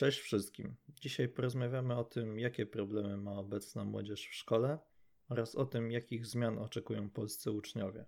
[0.00, 0.76] Cześć wszystkim.
[1.00, 4.78] Dzisiaj porozmawiamy o tym, jakie problemy ma obecna młodzież w szkole
[5.28, 8.06] oraz o tym, jakich zmian oczekują polscy uczniowie.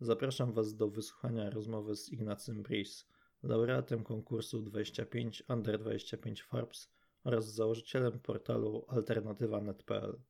[0.00, 3.06] Zapraszam Was do wysłuchania rozmowy z Ignacym Bris,
[3.42, 6.90] laureatem konkursu 25 Under 25 Forbes
[7.24, 10.20] oraz założycielem portalu alternatywa.net.pl.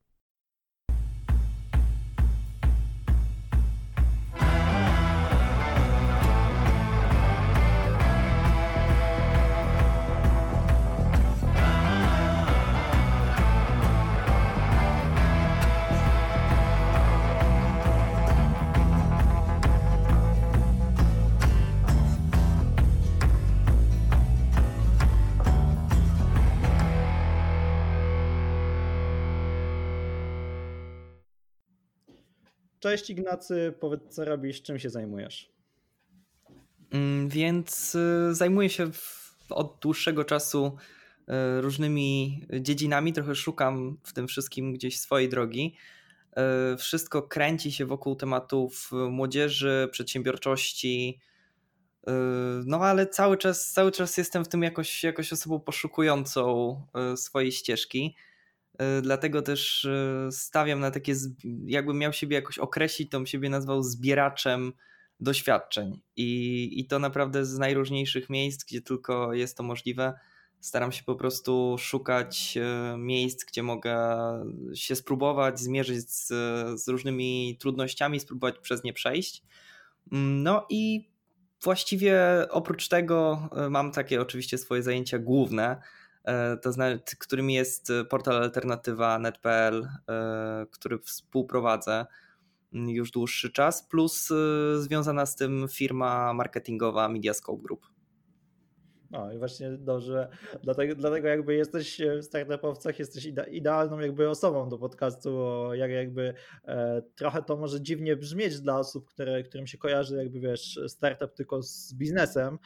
[32.89, 35.53] Cześć Ignacy, powiedz co robisz, czym się zajmujesz?
[36.91, 38.91] Mm, więc y, zajmuję się
[39.51, 40.77] od dłuższego czasu
[41.21, 45.77] y, różnymi dziedzinami, trochę szukam w tym wszystkim gdzieś swojej drogi.
[46.73, 51.21] Y, wszystko kręci się wokół tematów młodzieży, przedsiębiorczości.
[52.65, 56.77] No ale cały czas, cały czas jestem w tym jakoś, jakoś osobą poszukującą
[57.17, 58.17] swojej ścieżki.
[58.79, 61.15] E, dlatego też e, stawiam na takie,
[61.67, 64.73] jakbym miał siebie jakoś określić, to bym siebie nazwał zbieraczem
[65.21, 66.01] doświadczeń.
[66.17, 70.15] I, I to naprawdę z najróżniejszych miejsc, gdzie tylko jest to możliwe.
[70.61, 73.97] Staram się po prostu szukać e, miejsc, gdzie mogę
[74.75, 76.27] się spróbować, zmierzyć z,
[76.83, 79.43] z różnymi trudnościami, spróbować przez nie przejść.
[80.13, 81.11] Mm, no i
[81.63, 82.19] właściwie
[82.51, 85.83] oprócz tego mam takie oczywiście swoje zajęcia główne,
[86.63, 92.07] to znaczy, którym jest portal alternatywa net.pl, e, który współprowadzę
[92.73, 94.35] już dłuższy czas, plus e,
[94.81, 97.87] związana z tym firma marketingowa Mediascope Group.
[99.11, 100.29] No i właśnie dobrze,
[100.63, 106.35] dlatego, dlatego jakby jesteś w startupowcach, jesteś idealną jakby osobą do podcastu, bo jak jakby
[106.65, 111.35] e, trochę to może dziwnie brzmieć dla osób, które, którym się kojarzy jakby wiesz startup
[111.35, 112.59] tylko z biznesem, e,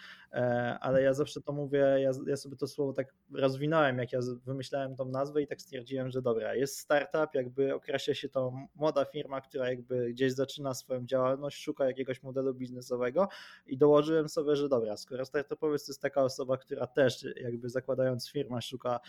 [0.80, 4.96] ale ja zawsze to mówię, ja, ja sobie to słowo tak rozwinąłem, jak ja wymyślałem
[4.96, 9.40] tą nazwę i tak stwierdziłem, że dobra, jest startup, jakby określa się to młoda firma,
[9.40, 13.28] która jakby gdzieś zaczyna swoją działalność, szuka jakiegoś modelu biznesowego
[13.66, 18.30] i dołożyłem sobie, że dobra, skoro startupowiec to jest taka osoba, która też jakby zakładając
[18.30, 19.00] firmę szuka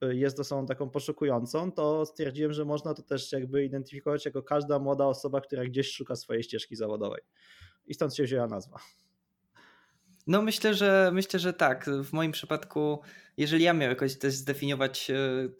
[0.00, 5.06] jest osobą taką poszukującą, to stwierdziłem, że można to też jakby identyfikować jako każda młoda
[5.06, 7.22] osoba, która gdzieś szuka swojej ścieżki zawodowej.
[7.86, 8.78] I stąd się wzięła nazwa.
[10.28, 11.90] No myślę, że myślę, że tak.
[12.04, 13.00] W moim przypadku,
[13.36, 15.14] jeżeli ja miał jakoś też zdefiniować, e,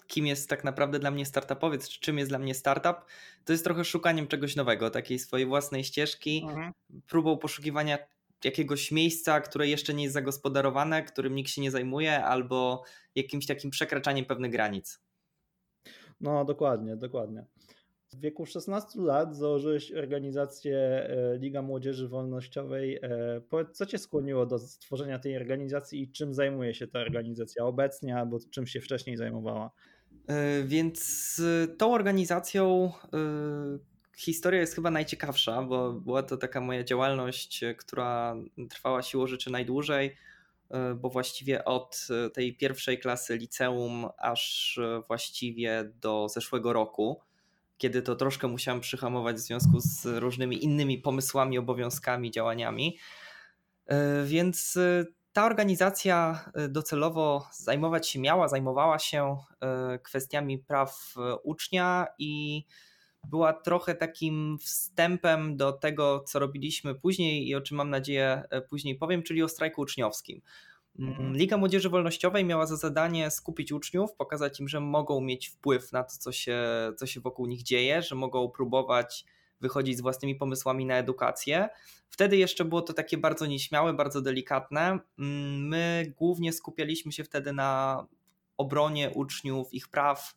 [0.07, 2.97] kim jest tak naprawdę dla mnie startupowiec, czy czym jest dla mnie startup,
[3.45, 6.73] to jest trochę szukaniem czegoś nowego, takiej swojej własnej ścieżki, mhm.
[7.07, 7.99] próbą poszukiwania
[8.45, 13.71] jakiegoś miejsca, które jeszcze nie jest zagospodarowane, którym nikt się nie zajmuje, albo jakimś takim
[13.71, 15.01] przekraczaniem pewnych granic.
[16.21, 17.45] No, dokładnie, dokładnie.
[18.13, 22.97] W wieku 16 lat założyłeś organizację e, Liga Młodzieży Wolnościowej.
[23.03, 27.65] E, powiedz, co cię skłoniło do stworzenia tej organizacji i czym zajmuje się ta organizacja
[27.65, 29.71] obecnie, albo czym się wcześniej zajmowała?
[30.29, 31.43] E, więc
[31.79, 32.93] tą organizacją
[34.17, 38.37] historia jest chyba najciekawsza, bo była to taka moja działalność, która
[38.71, 40.17] trwała siłą rzeczy najdłużej,
[40.97, 47.21] bo właściwie od tej pierwszej klasy liceum aż właściwie do zeszłego roku,
[47.79, 52.99] kiedy to troszkę musiałem przyhamować w związku z różnymi innymi pomysłami, obowiązkami, działaniami.
[54.25, 54.79] Więc
[55.33, 59.37] ta organizacja docelowo zajmować się miała, zajmowała się
[60.03, 62.65] kwestiami praw ucznia i
[63.25, 68.61] była trochę takim wstępem do tego, co robiliśmy później i o czym mam nadzieję e,
[68.61, 70.43] później powiem, czyli o strajku uczniowskim.
[70.99, 71.37] Mhm.
[71.37, 76.05] Liga Młodzieży Wolnościowej miała za zadanie skupić uczniów, pokazać im, że mogą mieć wpływ na
[76.05, 76.59] to, co się,
[76.97, 79.25] co się wokół nich dzieje, że mogą próbować
[79.61, 81.69] wychodzić z własnymi pomysłami na edukację.
[82.11, 84.99] Wtedy jeszcze było to takie bardzo nieśmiałe, bardzo delikatne.
[85.19, 88.07] Mm, my głównie skupialiśmy się wtedy na
[88.57, 90.35] obronie uczniów, ich praw,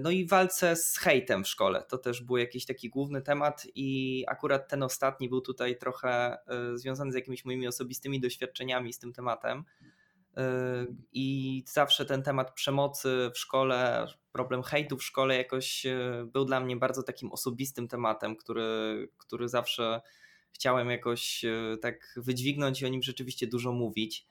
[0.00, 1.84] no i walce z hejtem w szkole.
[1.88, 6.78] To też był jakiś taki główny temat i akurat ten ostatni był tutaj trochę e,
[6.78, 9.64] związany z jakimiś moimi osobistymi doświadczeniami z tym tematem.
[10.36, 15.86] E, I zawsze ten temat przemocy w szkole, problem hejtu w szkole jakoś
[16.26, 20.00] był dla mnie bardzo takim osobistym tematem, który, który zawsze
[20.52, 21.44] chciałem jakoś
[21.82, 24.26] tak wydźwignąć i o nim rzeczywiście dużo mówić.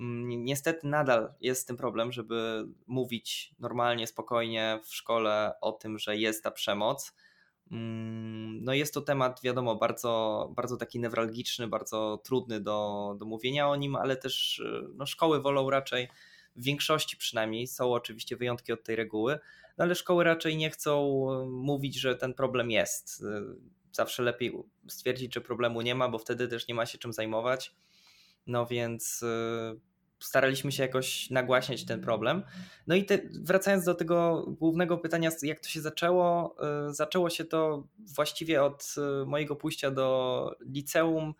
[0.00, 6.16] Mm, niestety nadal jest ten problem, żeby mówić normalnie, spokojnie w szkole o tym, że
[6.16, 7.12] jest ta przemoc.
[7.70, 13.68] Mm, no jest to temat, wiadomo, bardzo, bardzo taki newralgiczny, bardzo trudny do, do mówienia
[13.68, 14.62] o nim, ale też
[14.94, 16.08] no, szkoły wolą raczej
[16.56, 19.38] w większości przynajmniej, są oczywiście wyjątki od tej reguły,
[19.78, 23.24] no ale szkoły raczej nie chcą mówić, że ten problem jest.
[23.92, 24.52] Zawsze lepiej
[24.88, 27.74] stwierdzić, że problemu nie ma, bo wtedy też nie ma się czym zajmować.
[28.46, 29.24] No więc
[30.20, 32.42] staraliśmy się jakoś nagłaśniać ten problem.
[32.86, 36.56] No i te, wracając do tego głównego pytania, jak to się zaczęło,
[36.90, 41.34] y, zaczęło się to właściwie od y, mojego pójścia do liceum,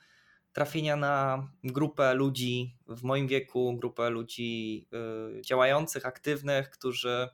[0.52, 4.86] trafienia na grupę ludzi w moim wieku, grupę ludzi
[5.38, 7.28] y, działających, aktywnych, którzy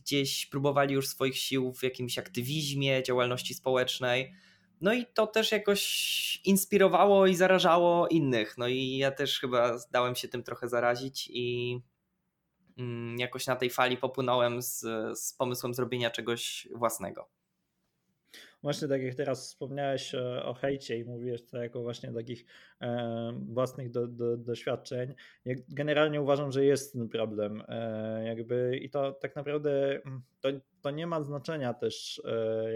[0.00, 4.34] gdzieś próbowali już swoich sił w jakimś aktywizmie, działalności społecznej
[4.80, 8.58] no i to też jakoś inspirowało i zarażało innych.
[8.58, 11.78] No i ja też chyba zdałem się tym trochę zarazić i
[12.78, 14.80] mm, jakoś na tej fali popłynąłem z,
[15.18, 17.28] z pomysłem zrobienia czegoś własnego.
[18.62, 22.44] Właśnie tak jak teraz wspomniałeś e, o hejcie i mówisz to jako właśnie takich
[22.80, 25.14] e, własnych do, do, doświadczeń,
[25.68, 27.62] generalnie uważam, że jest ten problem.
[27.68, 30.48] E, jakby I to tak naprawdę mm, to,
[30.86, 32.22] to nie ma znaczenia też,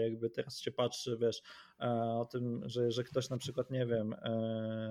[0.03, 1.41] jakby teraz się patrzy, wiesz,
[2.19, 4.15] o tym, że, że ktoś na przykład, nie wiem,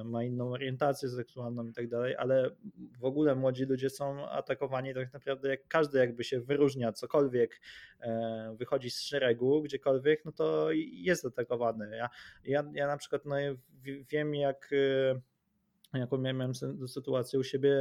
[0.04, 2.50] ma inną orientację seksualną i tak dalej, ale
[2.98, 7.60] w ogóle młodzi ludzie są atakowani tak naprawdę jak każdy jakby się wyróżnia, cokolwiek
[8.54, 11.96] wychodzi z szeregu, gdziekolwiek, no to jest atakowany.
[11.96, 12.08] Ja,
[12.44, 13.36] ja, ja na przykład no,
[14.10, 14.70] wiem, jak
[15.98, 16.52] jaką miałem
[16.86, 17.76] sytuację u siebie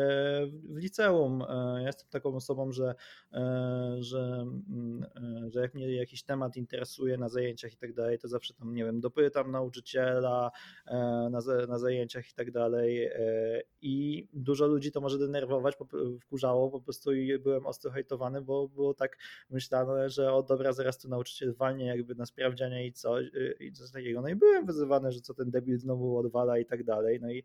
[0.63, 1.41] w liceum.
[1.41, 2.95] E, ja jestem taką osobą, że,
[3.33, 8.19] e, że, mm, e, że jak mnie jakiś temat interesuje na zajęciach i tak dalej,
[8.19, 10.51] to zawsze tam, nie wiem, dopytam nauczyciela
[11.31, 13.09] na, na zajęciach i tak dalej
[13.81, 15.75] i dużo ludzi to może denerwować,
[16.21, 19.17] wkurzało po prostu i byłem ostro hejtowany, bo było tak
[19.49, 23.21] myślane, że o dobra, zaraz tu nauczyciel walnie jakby na sprawdzianie i co,
[23.59, 24.21] i coś takiego.
[24.21, 27.19] No i byłem wyzywany, że co ten debil znowu odwala i tak dalej.
[27.21, 27.43] No i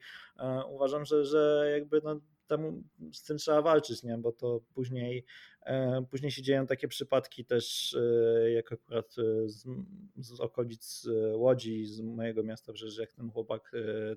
[0.71, 4.19] uważam, że, że jakby no, temu, z tym trzeba walczyć, nie?
[4.19, 5.25] bo to później,
[5.67, 9.65] e, później się dzieją takie przypadki też, e, jak akurat e, z,
[10.17, 13.73] z okolic Łodzi, z mojego miasta, że jak ten chłopak,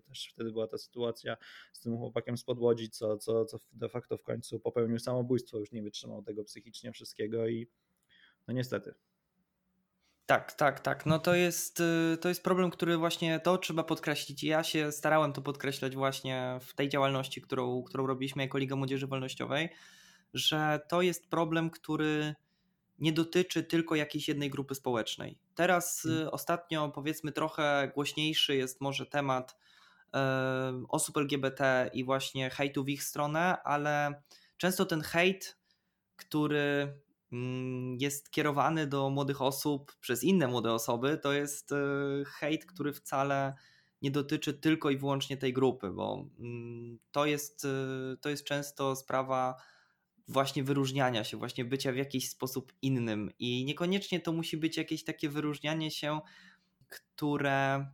[0.08, 1.38] też wtedy była ta sytuacja
[1.74, 5.72] z tym chłopakiem spod Łodzi, co, co, co de facto w końcu popełnił samobójstwo, już
[5.72, 7.68] nie wytrzymał tego psychicznie wszystkiego i
[8.48, 8.94] no niestety.
[10.28, 11.06] Tak, tak, tak.
[11.06, 14.44] No to jest, y, to jest problem, który właśnie to trzeba podkreślić.
[14.44, 19.08] Ja się starałem to podkreślać właśnie w tej działalności, którą, którą robiliśmy jako Liga Młodzieży
[19.08, 19.70] Wolnościowej,
[20.34, 22.36] że to jest problem, który
[23.00, 25.40] nie dotyczy tylko jakiejś jednej grupy społecznej.
[25.56, 26.30] Teraz hmm.
[26.32, 29.58] ostatnio powiedzmy trochę głośniejszy jest może temat
[30.06, 30.18] y,
[30.90, 34.22] osób LGBT i właśnie hejtu w ich stronę, ale
[34.58, 35.58] często ten hejt,
[36.16, 36.98] który
[38.00, 41.76] jest kierowany do młodych osób przez inne młode osoby, to jest e,
[42.26, 43.54] hejt, który wcale
[44.02, 48.96] nie dotyczy tylko i wyłącznie tej grupy, bo mm, to jest, e, to jest często
[48.96, 49.56] sprawa
[50.28, 53.32] właśnie wyróżniania się, właśnie bycia w jakiś sposób innym.
[53.40, 56.20] I niekoniecznie to musi być jakieś takie wyróżnianie się,
[56.90, 57.88] które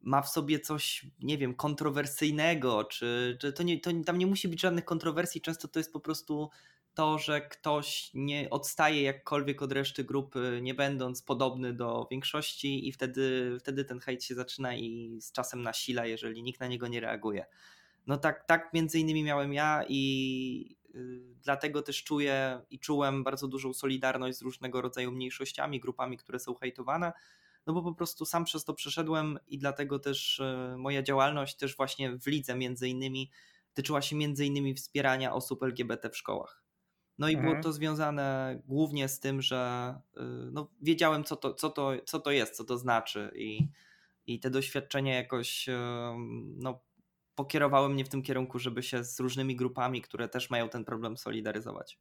[0.00, 4.48] ma w sobie coś, nie wiem, kontrowersyjnego, czy, czy to nie, to tam nie musi
[4.48, 6.50] być żadnych kontrowersji, często to jest po prostu
[6.94, 12.92] to, że ktoś nie odstaje jakkolwiek od reszty grupy, nie będąc podobny do większości, i
[12.92, 17.00] wtedy, wtedy ten hejt się zaczyna i z czasem nasila, jeżeli nikt na niego nie
[17.00, 17.46] reaguje.
[18.06, 23.48] No tak, tak między innymi miałem ja i y, dlatego też czuję i czułem bardzo
[23.48, 27.12] dużą solidarność z różnego rodzaju mniejszościami, grupami, które są hejtowane,
[27.66, 31.76] no bo po prostu sam przez to przeszedłem i dlatego też y, moja działalność też
[31.76, 33.30] właśnie w lidze między innymi
[33.74, 36.62] tyczyła się między innymi wspierania osób LGBT w szkołach.
[37.18, 37.50] No i mhm.
[37.50, 40.20] było to związane głównie z tym, że y,
[40.52, 43.68] no, wiedziałem, co to, co, to, co to jest, co to znaczy, i,
[44.26, 45.66] i te doświadczenia jakoś
[46.56, 46.80] no,
[47.34, 51.16] pokierowały mnie w tym kierunku, żeby się z różnymi grupami, które też mają ten problem,
[51.16, 51.98] solidaryzować.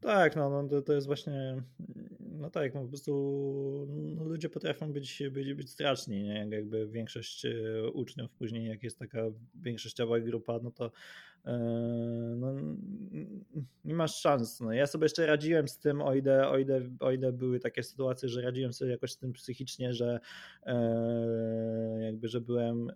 [0.00, 1.62] Tak, no, no to, to jest właśnie,
[2.20, 6.34] no tak, no po prostu no, ludzie potrafią być, być, być straczni, nie?
[6.34, 7.52] Jak jakby większość e,
[7.92, 9.22] uczniów później, jak jest taka
[9.54, 10.92] większościowa grupa, no to
[12.36, 12.54] no,
[13.84, 14.60] nie masz szans.
[14.60, 17.82] No, ja sobie jeszcze radziłem z tym, o ile, o, ile, o ile były takie
[17.82, 20.20] sytuacje, że radziłem sobie jakoś z tym psychicznie, że
[20.62, 22.92] e, jakby, że byłem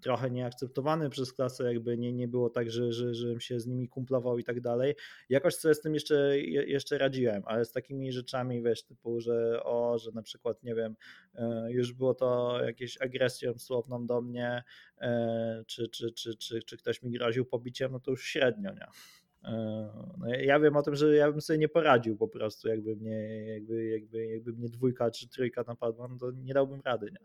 [0.00, 3.88] trochę nieakceptowany przez klasę, jakby nie, nie było tak, że, że, żebym się z nimi
[3.88, 4.94] kumplował i tak dalej.
[5.28, 9.98] Jakoś sobie z tym jeszcze, jeszcze radziłem, ale z takimi rzeczami, wiesz, typu, że o,
[9.98, 10.96] że na przykład, nie wiem,
[11.34, 14.62] e, już było to jakieś agresją słowną do mnie,
[15.00, 18.86] e, czy, czy, czy, czy, czy ktoś mi groził pobiciem, no to już średnio, nie?
[20.18, 23.46] no ja wiem o tym, że ja bym sobie nie poradził po prostu, jakby mnie,
[23.46, 27.12] jakby, jakby, jakby mnie dwójka czy trójka napadła, no to nie dałbym rady.
[27.12, 27.20] Nie?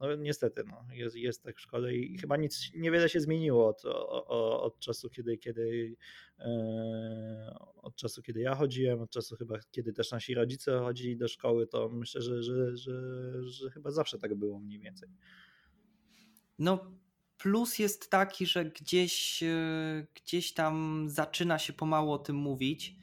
[0.00, 3.84] No niestety, no, jest, jest tak w szkole i chyba nic, niewiele się zmieniło od,
[3.84, 4.26] od,
[4.62, 5.96] od czasu, kiedy, kiedy
[7.76, 11.66] od czasu, kiedy ja chodziłem, od czasu chyba, kiedy też nasi rodzice chodzili do szkoły,
[11.66, 12.92] to myślę, że, że, że,
[13.42, 15.08] że chyba zawsze tak było mniej więcej.
[16.58, 17.01] No
[17.42, 22.96] Plus jest taki, że gdzieś, e, gdzieś tam zaczyna się pomału o tym mówić.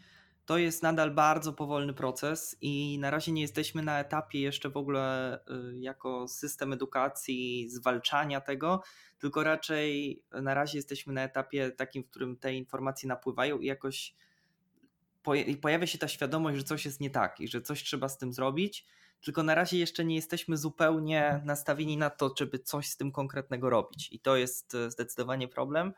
[0.45, 4.77] To jest nadal bardzo powolny proces i na razie nie jesteśmy na etapie jeszcze w
[4.77, 5.39] ogóle e,
[5.79, 8.83] jako system edukacji zwalczania tego,
[9.19, 14.15] tylko raczej na razie jesteśmy na etapie takim, w którym te informacje napływają i jakoś
[15.61, 18.33] pojawia się ta świadomość, że coś jest nie tak i że coś trzeba z tym
[18.33, 18.85] zrobić
[19.21, 23.69] tylko na razie jeszcze nie jesteśmy zupełnie nastawieni na to, żeby coś z tym konkretnego
[23.69, 24.11] robić.
[24.11, 25.93] I to jest e, zdecydowanie problem.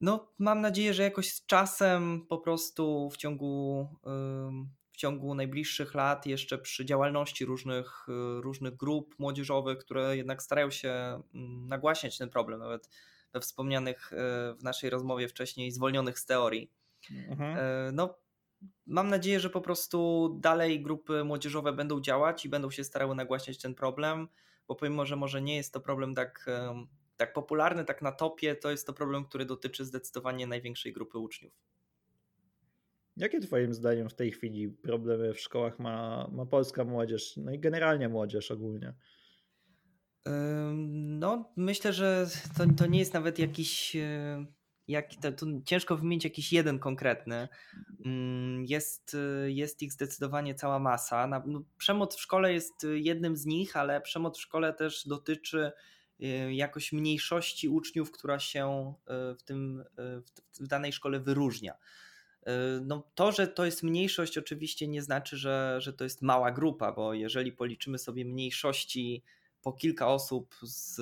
[0.00, 3.88] No, mam nadzieję, że jakoś z czasem po prostu w ciągu,
[4.92, 10.70] w ciągu najbliższych lat, jeszcze przy działalności różnych, e, różnych grup młodzieżowych, które jednak starają
[10.70, 10.90] się
[11.34, 12.88] mm, nagłaśniać ten problem, nawet
[13.32, 14.16] we wspomnianych e,
[14.54, 16.70] w naszej rozmowie wcześniej zwolnionych z teorii.
[17.28, 17.56] Mhm.
[17.94, 18.14] No,
[18.86, 23.58] mam nadzieję, że po prostu dalej grupy młodzieżowe będą działać i będą się starały nagłaśniać
[23.58, 24.28] ten problem,
[24.68, 26.46] bo pomimo, że może nie jest to problem tak,
[27.16, 31.52] tak popularny, tak na topie, to jest to problem, który dotyczy zdecydowanie największej grupy uczniów.
[33.16, 37.58] Jakie Twoim zdaniem w tej chwili problemy w szkołach ma, ma polska młodzież, no i
[37.58, 38.94] generalnie młodzież ogólnie?
[40.94, 42.26] No, myślę, że
[42.58, 43.96] to, to nie jest nawet jakiś
[44.88, 47.48] jak, to, to ciężko wymienić jakiś jeden konkretny.
[48.04, 51.42] Mm, jest, jest ich zdecydowanie cała masa.
[51.46, 55.72] No, przemoc w szkole jest jednym z nich, ale przemoc w szkole też dotyczy
[56.20, 58.94] y, jakoś mniejszości uczniów, która się
[59.32, 60.22] y, w, tym, y,
[60.60, 61.74] w danej szkole wyróżnia.
[62.82, 66.92] No, to, że to jest mniejszość, oczywiście nie znaczy, że, że to jest mała grupa,
[66.92, 69.22] bo jeżeli policzymy sobie mniejszości
[69.64, 71.00] po kilka osób z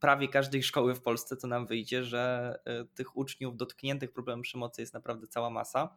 [0.00, 4.82] prawie każdej szkoły w Polsce, to nam wyjdzie, że e, tych uczniów dotkniętych problemem przemocy
[4.82, 5.96] jest naprawdę cała masa.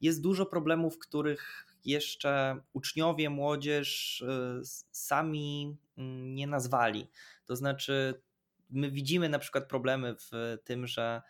[0.00, 4.60] Jest dużo problemów, których jeszcze uczniowie, młodzież e,
[4.92, 7.08] sami mm, nie nazwali.
[7.46, 8.22] To znaczy,
[8.70, 11.22] my widzimy na przykład problemy w tym, że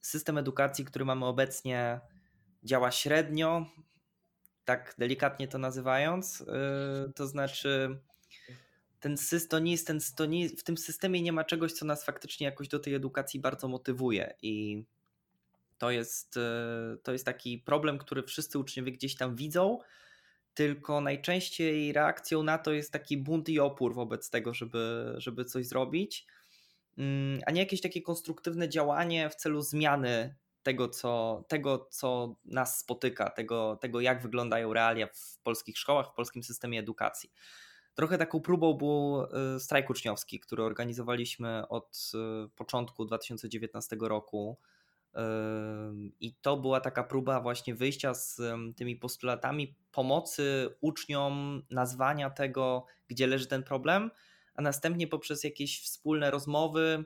[0.00, 2.00] system edukacji, który mamy obecnie,
[2.64, 3.66] działa średnio,
[4.64, 6.40] tak delikatnie to nazywając.
[6.40, 8.00] E, to znaczy,
[9.02, 12.04] ten system, nie jest ten, to nie, w tym systemie nie ma czegoś, co nas
[12.04, 14.84] faktycznie jakoś do tej edukacji bardzo motywuje i
[15.78, 19.78] to jest, e, to jest taki problem, który wszyscy uczniowie gdzieś tam widzą,
[20.54, 25.66] tylko najczęściej reakcją na to jest taki bunt i opór wobec tego, żeby, żeby coś
[25.66, 26.26] zrobić,
[26.98, 32.78] mm, a nie jakieś takie konstruktywne działanie w celu zmiany tego, co, tego, co nas
[32.78, 37.30] spotyka, tego, tego, jak wyglądają realia w polskich szkołach, w polskim systemie edukacji.
[37.94, 39.22] Trochę taką próbą był
[39.56, 44.58] y, strajk uczniowski, który organizowaliśmy od y, początku 2019 roku.
[46.20, 48.40] I to była taka próba właśnie wyjścia z
[48.76, 54.10] tymi postulatami pomocy uczniom, nazwania tego, gdzie leży ten problem,
[54.54, 57.04] a następnie poprzez jakieś wspólne rozmowy,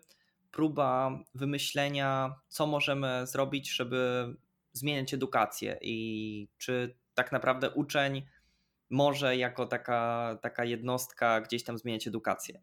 [0.50, 4.26] próba wymyślenia, co możemy zrobić, żeby
[4.72, 8.22] zmieniać edukację i czy tak naprawdę uczeń
[8.90, 12.60] może jako taka, taka jednostka gdzieś tam zmieniać edukację.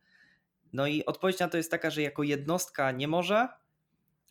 [0.73, 3.47] No i odpowiedź na to jest taka, że jako jednostka nie może,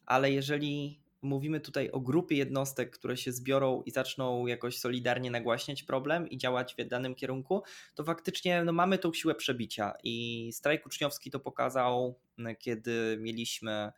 [0.07, 5.83] ale jeżeli mówimy tutaj o grupie jednostek, które się zbiorą i zaczną jakoś solidarnie nagłaśniać
[5.83, 7.63] problem i działać w danym kierunku,
[7.95, 9.93] to faktycznie no, mamy tą siłę przebicia.
[10.05, 12.19] I strajk uczniowski to pokazał,
[12.59, 13.93] kiedy mieliśmy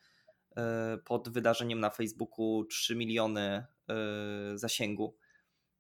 [0.56, 3.64] e, pod wydarzeniem na Facebooku 3 miliony e,
[4.54, 5.16] zasięgu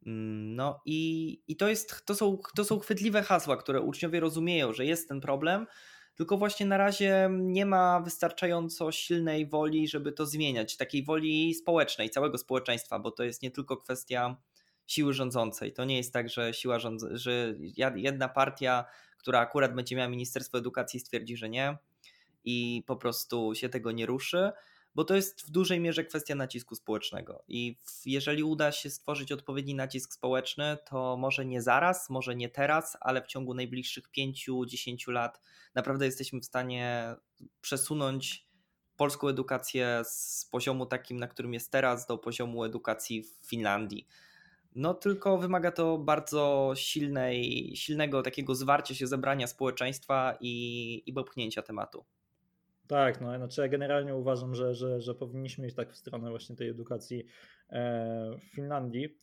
[0.06, 4.86] no i, i to, jest, to, są, to są chwytliwe hasła, które uczniowie rozumieją, że
[4.86, 5.66] jest ten problem,
[6.14, 12.10] tylko właśnie na razie nie ma wystarczająco silnej woli, żeby to zmieniać, takiej woli społecznej,
[12.10, 14.36] całego społeczeństwa, bo to jest nie tylko kwestia
[14.86, 15.72] siły rządzącej.
[15.72, 17.54] To nie jest tak, że siła rządząca, że
[17.96, 18.84] jedna partia,
[19.18, 21.78] która akurat będzie miała Ministerstwo Edukacji, stwierdzi, że nie
[22.44, 24.52] i po prostu się tego nie ruszy
[24.94, 27.44] bo to jest w dużej mierze kwestia nacisku społecznego.
[27.48, 32.96] I jeżeli uda się stworzyć odpowiedni nacisk społeczny, to może nie zaraz, może nie teraz,
[33.00, 35.40] ale w ciągu najbliższych 5-10 lat
[35.74, 37.14] naprawdę jesteśmy w stanie
[37.60, 38.48] przesunąć
[38.96, 44.06] polską edukację z poziomu takim, na którym jest teraz, do poziomu edukacji w Finlandii.
[44.74, 51.62] No tylko wymaga to bardzo silnej, silnego takiego zwarcia się, zebrania społeczeństwa i, i popchnięcia
[51.62, 52.04] tematu.
[52.86, 56.56] Tak, no znaczy ja generalnie uważam, że, że, że powinniśmy iść tak w stronę właśnie
[56.56, 57.26] tej edukacji
[58.38, 59.18] w Finlandii,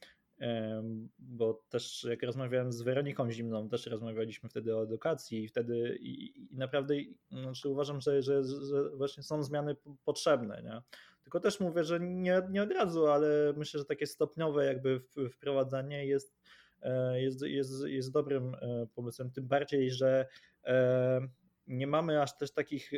[1.19, 6.41] bo też jak rozmawiałem z Weroniką Zimną, też rozmawialiśmy wtedy o edukacji i wtedy i,
[6.53, 6.95] i naprawdę
[7.31, 9.75] znaczy uważam, że, że, że właśnie są zmiany
[10.05, 10.81] potrzebne, nie?
[11.23, 15.01] Tylko też mówię, że nie, nie od razu, ale myślę, że takie stopniowe jakby
[15.31, 16.39] wprowadzanie jest,
[16.81, 20.27] e, jest, jest, jest dobrym e, pomysłem, tym bardziej, że
[20.65, 21.27] e,
[21.67, 22.91] nie mamy aż też takich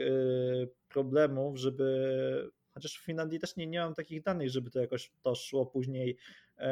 [0.89, 5.35] problemów, żeby chociaż w Finlandii też nie, nie mam takich danych, żeby to jakoś to
[5.35, 6.17] szło później
[6.57, 6.69] E,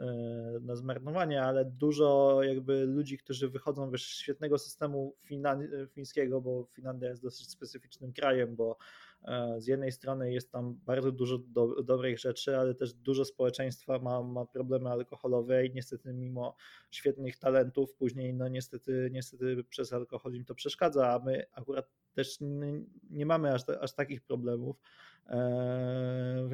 [0.00, 5.16] e, na zmarnowanie, ale dużo jakby ludzi, którzy wychodzą z świetnego systemu
[5.90, 8.76] fińskiego, bo Finlandia jest dosyć specyficznym krajem, bo e,
[9.58, 14.22] z jednej strony jest tam bardzo dużo do, dobrych rzeczy, ale też dużo społeczeństwa ma,
[14.22, 16.56] ma problemy alkoholowe i niestety mimo
[16.90, 22.40] świetnych talentów później no niestety, niestety przez alkohol im to przeszkadza, a my akurat też
[22.40, 24.76] nie, nie mamy aż, aż takich problemów.
[25.26, 25.38] Eee,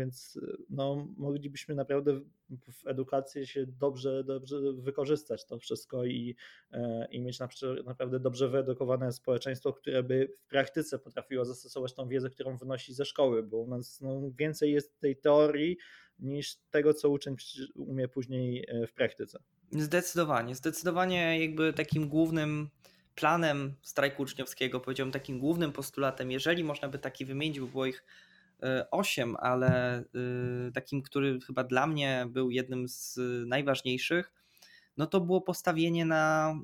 [0.08, 0.38] więc
[0.70, 6.36] no, moglibyśmy naprawdę w edukacji się dobrze, dobrze wykorzystać to wszystko i,
[6.72, 7.38] e, i mieć
[7.84, 13.04] naprawdę dobrze wyedukowane społeczeństwo, które by w praktyce potrafiło zastosować tą wiedzę, którą wynosi ze
[13.04, 15.76] szkoły, bo u nas no, więcej jest tej teorii
[16.18, 17.36] niż tego, co uczeń
[17.74, 19.38] umie później e, w praktyce.
[19.72, 22.68] Zdecydowanie, zdecydowanie jakby takim głównym
[23.14, 28.04] planem strajku uczniowskiego, powiedziałbym takim głównym postulatem, jeżeli można by taki wymienić, by było ich
[28.90, 30.00] 8, ale
[30.68, 34.32] y, takim, który chyba dla mnie był jednym z najważniejszych,
[34.96, 36.54] no to było postawienie na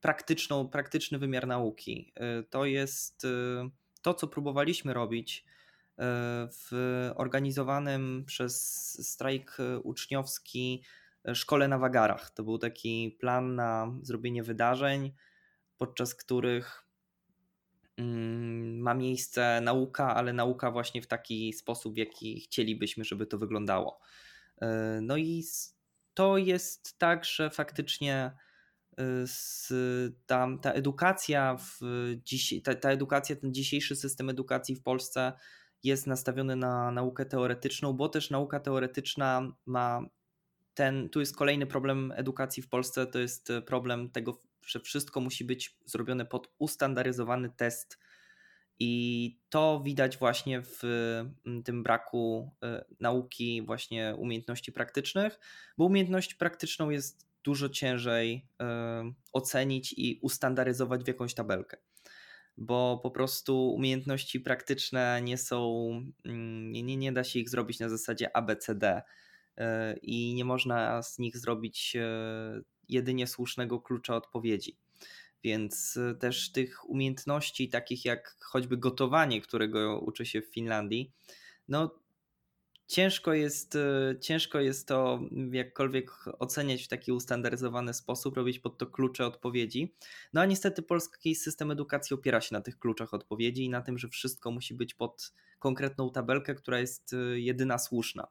[0.00, 2.12] praktyczną, praktyczny wymiar nauki.
[2.40, 3.28] Y, to jest y,
[4.02, 5.44] to, co próbowaliśmy robić
[6.50, 8.62] w organizowanym przez
[9.10, 10.82] strajk uczniowski
[11.34, 12.30] szkole na wagarach.
[12.30, 15.12] To był taki plan na zrobienie wydarzeń,
[15.76, 16.83] podczas których
[17.98, 24.00] ma miejsce nauka, ale nauka właśnie w taki sposób, w jaki chcielibyśmy, żeby to wyglądało.
[24.60, 25.44] E, no i
[26.14, 28.32] to jest tak, że faktycznie
[28.98, 29.04] e,
[30.26, 31.78] ta, ta edukacja w
[32.80, 35.32] ta edukacja, ten dzisiejszy system edukacji w Polsce
[35.82, 40.02] jest nastawiony na naukę teoretyczną, bo też nauka teoretyczna ma
[40.74, 45.44] ten, tu jest kolejny problem edukacji w Polsce, to jest problem tego, że wszystko musi
[45.44, 47.98] być zrobione pod ustandaryzowany test.
[48.78, 50.84] I to widać właśnie w
[51.46, 55.38] mm, tym braku e, nauki, właśnie umiejętności praktycznych,
[55.78, 61.76] bo umiejętność praktyczną jest dużo ciężej e, ocenić i ustandaryzować w jakąś tabelkę.
[62.56, 65.88] Bo po prostu umiejętności praktyczne nie są,
[66.24, 69.02] mm, nie, nie, da się ich zrobić na zasadzie ABCD
[69.56, 71.96] e, i nie można z nich zrobić
[72.88, 74.76] jedynie słusznego klucza odpowiedzi.
[75.44, 81.12] Więc e, też tych umiejętności, takich jak choćby gotowanie, którego uczy się w Finlandii,
[81.68, 82.04] no
[82.86, 85.20] ciężko jest, e, ciężko jest to
[85.50, 89.94] jakkolwiek oceniać w taki ustandaryzowany sposób, robić pod to klucze odpowiedzi.
[90.32, 93.98] No a niestety polski system edukacji opiera się na tych kluczach odpowiedzi i na tym,
[93.98, 98.28] że wszystko musi być pod konkretną tabelkę, która jest e, jedyna słuszna.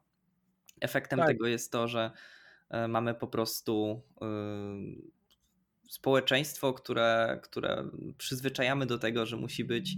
[0.80, 1.28] Efektem tak.
[1.28, 2.10] tego jest to, że
[2.88, 4.26] mamy po prostu e,
[5.88, 9.96] społeczeństwo, które, które przyzwyczajamy do tego, że musi być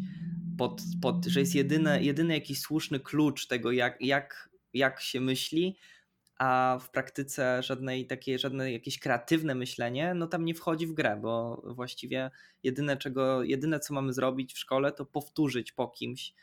[0.59, 5.77] pod, pod że jest jedyny, jedyny jakiś słuszny klucz tego, jak, jak, jak się myśli,
[6.39, 11.19] a w praktyce żadnej takie, żadne jakieś kreatywne myślenie, no tam nie wchodzi w grę,
[11.23, 12.31] bo właściwie
[12.63, 16.35] jedyne, czego, jedyne co mamy zrobić w szkole, to powtórzyć po kimś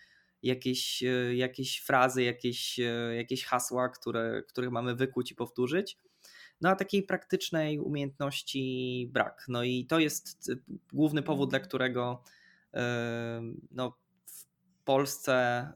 [0.44, 2.80] jakieś, e, jakieś frazy, jakieś,
[3.16, 5.98] jakieś hasła, które, które mamy wykuć i powtórzyć
[6.62, 9.46] no a takiej praktycznej umiejętności brak.
[9.48, 10.60] No i to jest y,
[10.94, 12.24] główny powód, dla którego
[12.74, 12.80] y,
[13.72, 14.46] no, w
[14.84, 15.68] Polsce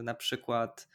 [0.00, 0.88] y, na przykład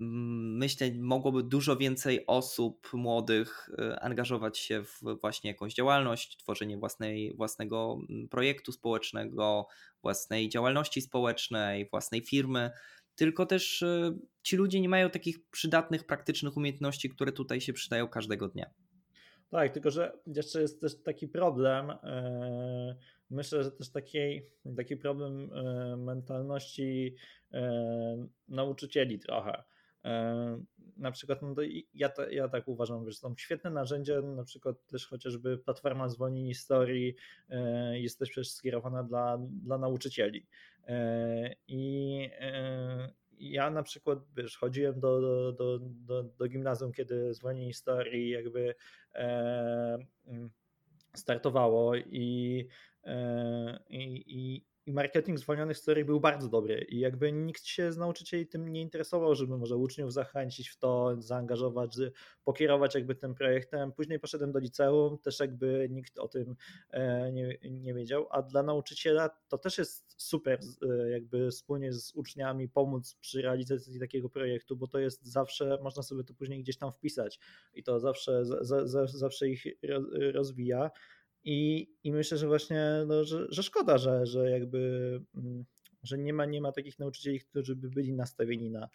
[0.00, 7.34] mm, myślę, mogłoby dużo więcej osób młodych angażować się w właśnie jakąś działalność, tworzenie własnej,
[7.36, 9.66] własnego mm, projektu społecznego,
[10.02, 12.70] własnej działalności społecznej, własnej firmy
[13.16, 18.08] tylko też e, ci ludzie nie mają takich przydatnych, praktycznych umiejętności, które tutaj się przydają
[18.08, 18.70] każdego dnia.
[19.50, 21.90] Tak, tylko że jeszcze jest też taki problem.
[21.90, 22.96] E,
[23.30, 24.18] myślę, że też taki,
[24.76, 27.16] taki problem e, mentalności
[28.48, 29.62] nauczycieli trochę.
[30.96, 31.54] Na przykład no
[31.94, 37.14] ja, ja tak uważam, że są świetne narzędzia, na przykład też chociażby platforma Zwolnij Historii
[37.92, 40.46] jest też przecież skierowana dla, dla nauczycieli.
[41.68, 42.30] I
[43.38, 48.74] ja na przykład wiesz, chodziłem do, do, do, do, do gimnazjum, kiedy Zwolnij Historii jakby
[51.14, 52.68] startowało i,
[53.88, 58.46] i, i i marketing zwolnionych historii był bardzo dobry i jakby nikt się z nauczycieli
[58.46, 61.96] tym nie interesował, żeby może uczniów zachęcić w to, zaangażować,
[62.44, 63.92] pokierować jakby tym projektem.
[63.92, 66.56] Później poszedłem do liceum, też jakby nikt o tym
[66.90, 72.14] e, nie, nie wiedział, a dla nauczyciela to też jest super e, jakby wspólnie z
[72.14, 76.76] uczniami pomóc przy realizacji takiego projektu, bo to jest zawsze, można sobie to później gdzieś
[76.76, 77.38] tam wpisać
[77.74, 79.64] i to zawsze, za, za, zawsze ich
[80.32, 80.90] rozwija.
[81.44, 85.64] I, i myślę, że właśnie, no, że, że szkoda, że, że jakby mm,
[86.02, 88.88] że nie ma, nie ma takich nauczycieli, którzy by byli nastawieni na,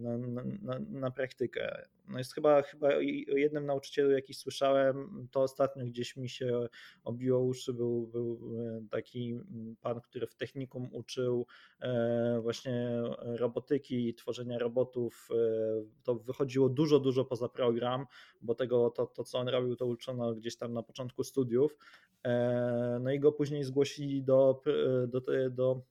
[0.00, 0.18] na,
[0.62, 1.82] na, na, praktykę.
[2.08, 2.88] No jest chyba, chyba
[3.32, 6.66] o jednym nauczycielu, jaki słyszałem, to ostatnio gdzieś mi się
[7.04, 9.40] obiło uszy, był, był e, taki
[9.80, 11.46] pan, który w technikum uczył
[11.80, 15.28] e, właśnie robotyki, tworzenia robotów.
[16.02, 18.06] To wychodziło dużo, dużo poza program,
[18.42, 21.76] bo tego, to, to co on robił, to uczono gdzieś tam na początku studiów.
[23.00, 24.62] No i go później zgłosili do,
[25.08, 25.82] do, do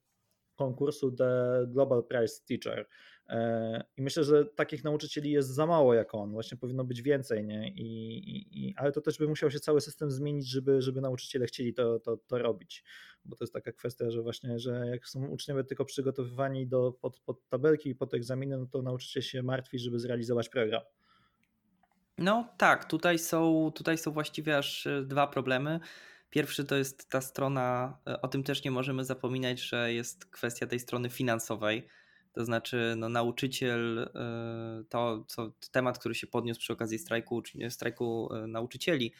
[0.57, 2.87] konkursu The Global Prize Teacher.
[3.29, 7.45] E, I myślę, że takich nauczycieli jest za mało jak on, właśnie powinno być więcej,
[7.45, 7.69] nie?
[7.69, 11.73] I, i, ale to też by musiał się cały system zmienić, żeby, żeby nauczyciele chcieli
[11.73, 12.83] to, to, to robić,
[13.25, 17.19] bo to jest taka kwestia, że właśnie, że jak są uczniowie tylko przygotowywani do, pod,
[17.19, 20.81] pod tabelki i pod egzaminy, no to nauczyciel się martwi, żeby zrealizować program.
[22.17, 25.79] No tak, tutaj są, tutaj są właściwie aż dwa problemy.
[26.29, 30.67] Pierwszy to jest ta strona, e, o tym też nie możemy zapominać, że jest kwestia
[30.67, 31.87] tej strony finansowej.
[32.33, 35.25] To znaczy, no, nauczyciel, e, to
[35.71, 39.13] temat, który się podniósł przy okazji strajku, strajku e, nauczycieli,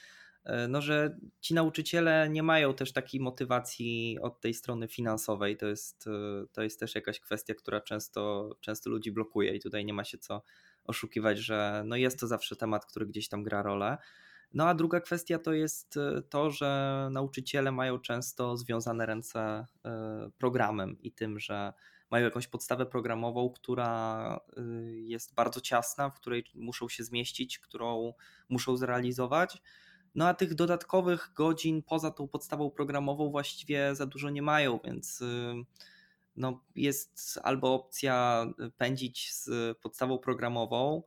[0.70, 5.58] no, że ci nauczyciele nie mają też takiej motywacji od tej strony finansowej.
[5.58, 6.06] To jest,
[6.52, 10.18] to jest też jakaś kwestia, która często, często ludzi blokuje, i tutaj nie ma się
[10.18, 10.44] co
[10.84, 13.98] oszukiwać, że no jest to zawsze temat, który gdzieś tam gra rolę.
[14.54, 20.30] No a druga kwestia to jest e, to, że nauczyciele mają często związane ręce e,
[20.38, 21.74] programem i tym, że
[22.12, 28.14] mają jakąś podstawę programową, która e, jest bardzo ciasna, w której muszą się zmieścić, którą
[28.50, 29.62] muszą zrealizować.
[30.16, 35.24] No a tych dodatkowych godzin poza tą podstawą programową właściwie za dużo nie mają, więc
[36.36, 38.46] no jest albo opcja
[38.78, 41.04] pędzić z podstawą programową,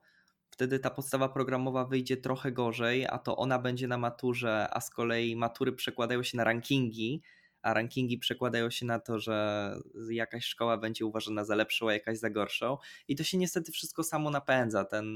[0.61, 4.91] wtedy ta podstawa programowa wyjdzie trochę gorzej, a to ona będzie na maturze, a z
[4.91, 7.23] kolei matury przekładają się na rankingi,
[7.63, 9.75] a rankingi przekładają się na to, że
[10.11, 12.79] jakaś szkoła będzie uważana za lepszą, a jakaś za gorszą.
[13.09, 14.85] I to się niestety wszystko samo napędza.
[14.85, 15.07] Ten,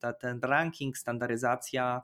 [0.00, 2.02] ta, ten ranking, standaryzacja,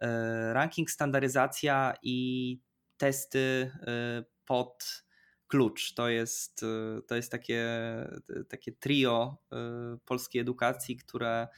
[0.00, 2.58] e, ranking, standaryzacja i
[2.96, 5.04] testy e, pod
[5.46, 5.94] klucz.
[5.94, 7.66] To jest, e, to jest takie,
[8.48, 9.38] takie trio
[10.04, 11.48] polskiej edukacji, które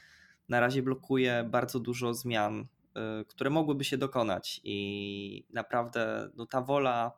[0.48, 6.60] na razie blokuje bardzo dużo zmian, y, które mogłyby się dokonać i naprawdę no, ta
[6.60, 7.12] wola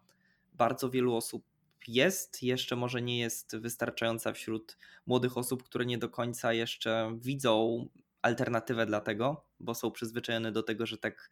[0.54, 1.44] bardzo wielu osób
[1.88, 7.86] jest, jeszcze może nie jest wystarczająca wśród młodych osób, które nie do końca jeszcze widzą
[8.22, 11.30] alternatywę dla tego, bo są przyzwyczajone do tego, że tak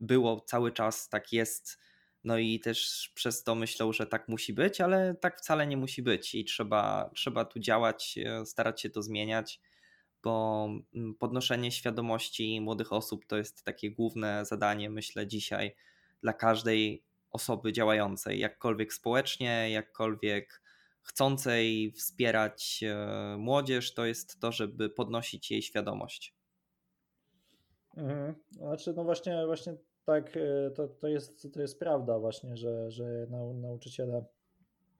[0.00, 1.78] było cały czas, tak jest.
[2.24, 6.02] No i też przez to myślą, że tak musi być, ale tak wcale nie musi
[6.02, 9.60] być i trzeba, trzeba tu działać, starać się to zmieniać
[10.22, 15.76] bo mm, podnoszenie świadomości młodych osób to jest takie główne zadanie, myślę, dzisiaj
[16.22, 20.62] dla każdej osoby działającej, jakkolwiek społecznie, jakkolwiek
[21.02, 26.34] chcącej wspierać e, młodzież, to jest to, żeby podnosić jej świadomość.
[27.96, 28.34] Mhm.
[28.50, 33.26] Znaczy, no właśnie, właśnie tak, e, to, to, jest, to jest prawda właśnie, że, że
[33.54, 34.24] nauczyciele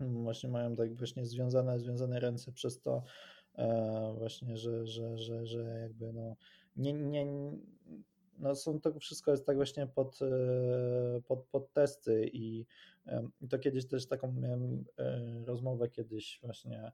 [0.00, 3.04] mm, właśnie mają tak właśnie związane, związane ręce przez to,
[4.18, 6.36] właśnie, że, że, że, że jakby no
[6.76, 7.26] nie, nie
[8.38, 12.66] no są to wszystko jest tak właśnie pod, e, pod, pod testy i
[13.50, 16.92] to kiedyś też taką miałem e, rozmowę kiedyś właśnie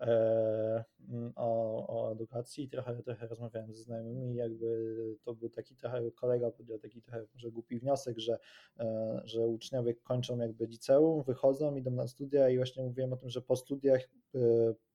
[0.00, 6.10] E, mm, o, o edukacji, trochę, trochę rozmawiałem ze znajomymi, jakby to był taki trochę
[6.10, 8.38] kolega podjął taki trochę może głupi wniosek, że,
[8.78, 13.30] e, że uczniowie kończą jakby liceum, wychodzą, idą na studia i właśnie mówiłem o tym,
[13.30, 14.06] że po studiach e,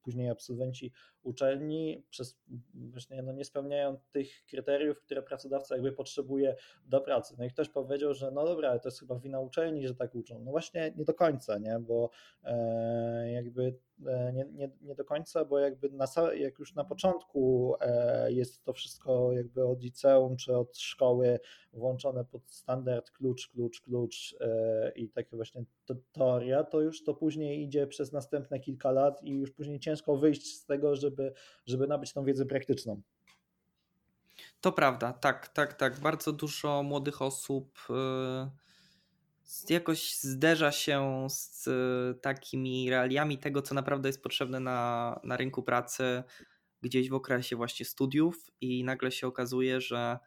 [0.02, 0.92] później absolwenci
[1.24, 2.40] uczelni przez
[2.74, 7.36] właśnie no nie spełniają tych kryteriów, które pracodawca jakby potrzebuje do pracy.
[7.38, 10.16] No i ktoś powiedział, że no dobra, ale to jest chyba wina uczelni, że tak
[10.16, 10.40] uczą.
[10.40, 11.80] No właśnie nie do końca, nie?
[11.80, 12.10] bo
[13.34, 13.80] jakby
[14.34, 18.74] nie, nie, nie do końca, bo jakby na, jak już na początku e, jest to
[18.74, 21.40] wszystko jakby od liceum czy od szkoły
[21.74, 25.64] włączone pod standard klucz, klucz, klucz e, i takie właśnie
[25.96, 30.58] teoria, to już to później idzie przez następne kilka lat i już później ciężko wyjść
[30.58, 31.34] z tego, żeby,
[31.66, 33.02] żeby nabyć tą wiedzę praktyczną.
[34.62, 36.00] To prawda, tak, tak, tak.
[36.00, 37.80] Bardzo dużo młodych osób.
[37.90, 38.70] Yy
[39.70, 41.70] jakoś zderza się z
[42.22, 46.24] takimi realiami tego, co naprawdę jest potrzebne na, na rynku pracy
[46.82, 50.20] gdzieś w okresie właśnie studiów i nagle się okazuje, że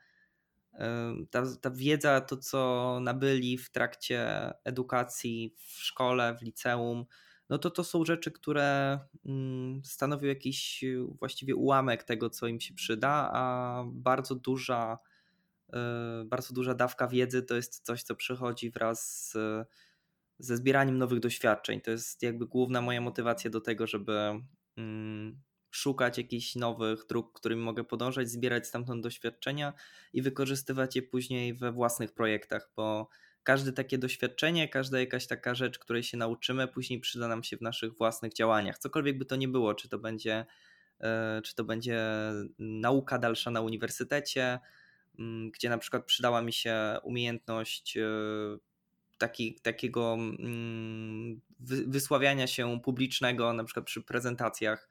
[1.31, 7.05] ta, ta wiedza, to co nabyli w trakcie edukacji w szkole, w liceum,
[7.53, 10.85] no to to są rzeczy, które mm, stanowią jakiś
[11.19, 14.99] właściwie ułamek tego, co im się przyda, a bardzo duża,
[15.73, 19.37] e, bardzo duża dawka wiedzy to jest coś, co przychodzi wraz z,
[20.39, 21.81] ze zbieraniem nowych doświadczeń.
[21.81, 24.41] To jest jakby główna moja motywacja do tego, żeby
[24.77, 29.73] mm, szukać jakichś nowych dróg, którymi mogę podążać, zbierać stamtąd doświadczenia
[30.13, 33.09] i wykorzystywać je później we własnych projektach, bo
[33.43, 37.63] każde takie doświadczenie, każda jakaś taka rzecz, której się nauczymy, później przyda nam się w
[37.63, 38.79] naszych własnych działaniach.
[38.79, 40.47] Cokolwiek by to nie było, czy to będzie,
[41.01, 42.03] e, czy to będzie
[42.59, 44.59] nauka dalsza na uniwersytecie,
[45.19, 48.03] mm, gdzie na przykład przydała mi się umiejętność e,
[49.19, 51.41] taki, takiego mm,
[51.87, 54.89] wysławiania się publicznego, na przykład przy prezentacjach.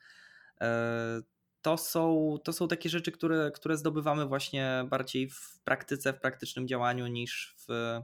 [1.61, 6.67] To są, to są takie rzeczy, które, które zdobywamy właśnie bardziej w praktyce, w praktycznym
[6.67, 8.01] działaniu niż w,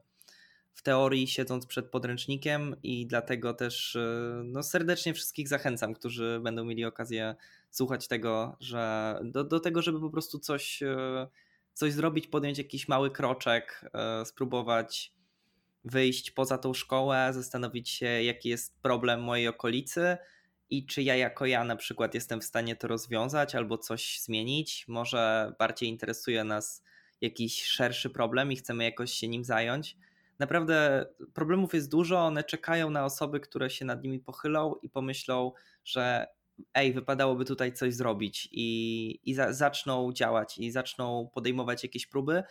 [0.78, 6.66] w teorii siedząc przed podręcznikiem i dlatego też e, no, serdecznie wszystkich zachęcam, którzy będą
[6.66, 7.36] mieli okazję
[7.70, 11.28] słuchać tego, że do, do tego, żeby po prostu coś, e,
[11.74, 15.14] coś zrobić, podjąć jakiś mały kroczek, e, spróbować
[15.84, 20.18] wyjść poza tą szkołę, zastanowić się, jaki jest problem mojej okolicy
[20.70, 24.88] i czy ja jako ja na przykład jestem w stanie to rozwiązać albo coś zmienić.
[24.88, 26.84] Może bardziej interesuje nas
[27.22, 29.98] jakiś szerszy problem i chcemy jakoś się nim zająć
[30.40, 35.52] naprawdę problemów jest dużo, one czekają na osoby, które się nad nimi pochylą i pomyślą,
[35.86, 36.28] że
[36.74, 42.44] ej, wypadałoby tutaj coś zrobić i, i za, zaczną działać i zaczną podejmować jakieś próby.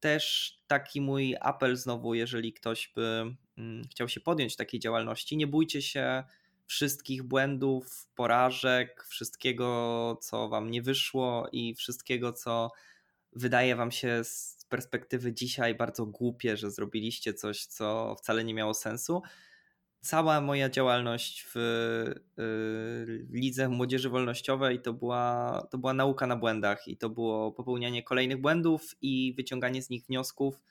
[0.00, 5.46] Też taki mój apel znowu, jeżeli ktoś by mm, chciał się podjąć takiej działalności, nie
[5.46, 6.24] bójcie się
[6.66, 12.70] wszystkich błędów, porażek, wszystkiego, co wam nie wyszło i wszystkiego, co
[13.32, 18.74] wydaje wam się z perspektywy dzisiaj bardzo głupie, że zrobiliście coś, co wcale nie miało
[18.74, 19.22] sensu.
[20.00, 21.56] Cała moja działalność w
[22.38, 28.02] y, lidze młodzieży wolnościowej to była, to była nauka na błędach i to było popełnianie
[28.02, 30.62] kolejnych błędów i wyciąganie z nich wniosków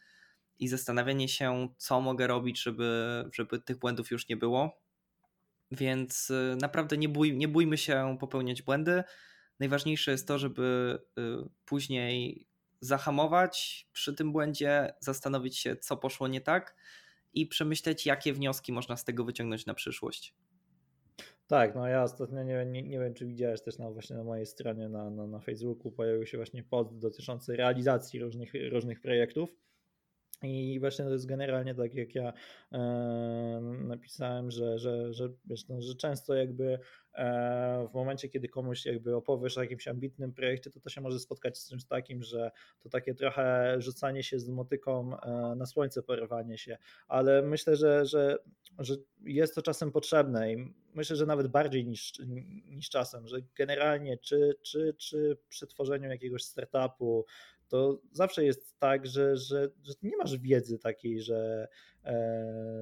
[0.59, 4.82] i zastanawianie się, co mogę robić, żeby, żeby tych błędów już nie było.
[5.73, 9.03] Więc y, naprawdę nie, bój, nie bójmy się popełniać błędy.
[9.59, 11.21] Najważniejsze jest to, żeby y,
[11.65, 12.47] później
[12.81, 16.75] zahamować przy tym błędzie, zastanowić się, co poszło nie tak
[17.33, 20.35] i przemyśleć, jakie wnioski można z tego wyciągnąć na przyszłość.
[21.47, 24.45] Tak, no ja ostatnio nie, nie, nie wiem, czy widziałeś też na, właśnie na mojej
[24.45, 29.55] stronie na, na, na Facebooku pojawił się właśnie post dotyczący realizacji różnych, różnych projektów.
[30.43, 32.33] I właśnie to jest generalnie tak, jak ja
[32.71, 32.79] e,
[33.83, 36.79] napisałem, że, że, że, wiesz, no, że często jakby
[37.13, 41.19] e, w momencie, kiedy komuś jakby opowiesz o jakimś ambitnym projekcie, to to się może
[41.19, 46.03] spotkać z czymś takim, że to takie trochę rzucanie się z motyką e, na słońce,
[46.03, 46.77] porywanie się,
[47.07, 48.37] ale myślę, że, że,
[48.79, 52.13] że jest to czasem potrzebne i myślę, że nawet bardziej niż,
[52.65, 57.25] niż czasem, że generalnie czy, czy, czy przy tworzeniu jakiegoś startupu,
[57.73, 61.67] to zawsze jest tak, że, że, że nie masz wiedzy takiej, że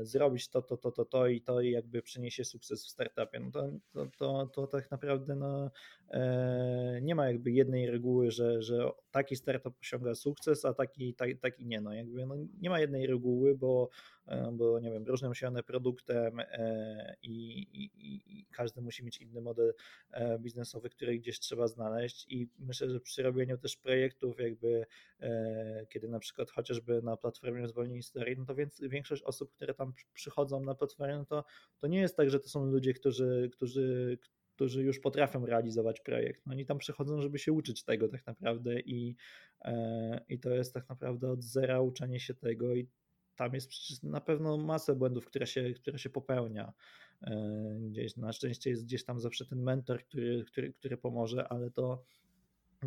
[0.01, 3.39] zrobić to, to, to, to, to i to i jakby przyniesie sukces w startupie.
[3.39, 5.71] No to, to, to, to tak naprawdę no,
[6.09, 11.37] e, nie ma jakby jednej reguły, że, że taki startup osiąga sukces, a taki, taki,
[11.37, 11.81] taki nie.
[11.81, 13.89] No, jakby, no, nie ma jednej reguły, bo,
[14.27, 17.91] e, bo nie wiem, różnym się one produktem e, i, i,
[18.39, 19.73] i każdy musi mieć inny model
[20.11, 24.85] e, biznesowy, który gdzieś trzeba znaleźć i myślę, że przy robieniu też projektów jakby
[25.19, 29.73] e, kiedy na przykład chociażby na platformie Zwolnień Historii, no to więc większość osób, które
[29.73, 31.43] tam przychodzą na platformę, no to,
[31.79, 34.17] to nie jest tak, że to są ludzie, którzy, którzy,
[34.55, 36.45] którzy już potrafią realizować projekt.
[36.45, 39.15] No oni tam przychodzą, żeby się uczyć tego tak naprawdę i,
[39.61, 42.87] e, i to jest tak naprawdę od zera uczenie się tego i
[43.35, 46.73] tam jest na pewno masę błędów, które się, które się popełnia.
[47.21, 51.71] E, gdzieś, na szczęście jest gdzieś tam zawsze ten mentor, który, który, który pomoże, ale
[51.71, 52.03] to,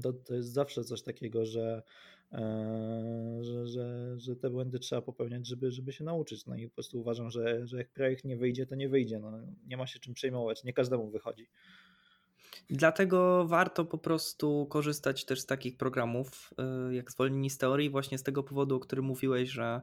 [0.03, 1.83] to, to jest zawsze coś takiego, że,
[3.41, 6.47] że, że, że te błędy trzeba popełniać, żeby, żeby się nauczyć.
[6.47, 9.19] No i po prostu uważam, że, że jak projekt nie wyjdzie, to nie wyjdzie.
[9.19, 9.33] No,
[9.67, 11.47] nie ma się czym przejmować, nie każdemu wychodzi.
[12.71, 16.55] Dlatego warto po prostu korzystać też z takich programów
[16.91, 19.81] y, jak zwolnieni z teorii, właśnie z tego powodu, o którym mówiłeś, że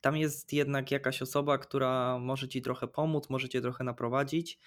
[0.00, 4.58] tam jest jednak jakaś osoba, która może ci trochę pomóc, może cię trochę naprowadzić.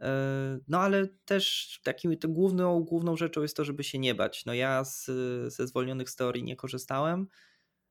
[0.00, 4.44] E, no ale też takim to główną, główną rzeczą jest to, żeby się nie bać.
[4.44, 5.10] No ja z,
[5.54, 7.26] ze zwolnionych z teorii nie korzystałem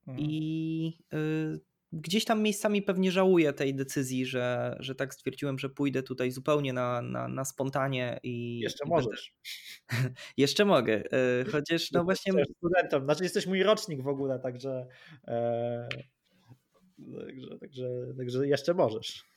[0.08, 0.20] mhm.
[0.30, 1.60] i y,
[1.92, 6.74] gdzieś tam miejscami pewnie żałuję tej decyzji, że, że tak stwierdziłem, że pójdę tutaj zupełnie
[6.74, 8.60] na, na, na spontanie i.
[8.60, 9.36] Jeszcze i możesz.
[9.92, 10.14] Będę...
[10.38, 11.04] Jeszcze mogę.
[11.52, 12.34] Chociaż no właśnie.
[12.58, 14.88] Studentem, znaczy jesteś mój rocznik w ogóle, także.
[15.28, 15.90] E...
[17.26, 19.33] Także, także, także jeszcze możesz.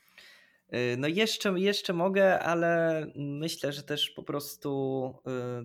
[0.99, 5.15] No jeszcze, jeszcze mogę, ale myślę, że też po prostu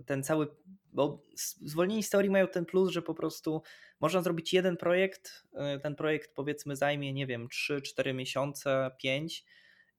[0.05, 0.47] ten cały,
[0.93, 1.23] bo
[1.65, 3.61] zwolnieni z teorii mają ten plus, że po prostu
[3.99, 5.47] można zrobić jeden projekt,
[5.83, 9.45] ten projekt powiedzmy zajmie, nie wiem, 3-4 miesiące, 5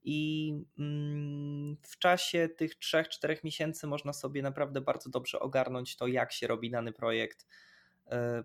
[0.05, 6.33] i mm, w czasie tych 3-4 miesięcy można sobie naprawdę bardzo dobrze ogarnąć to, jak
[6.33, 7.47] się robi dany projekt.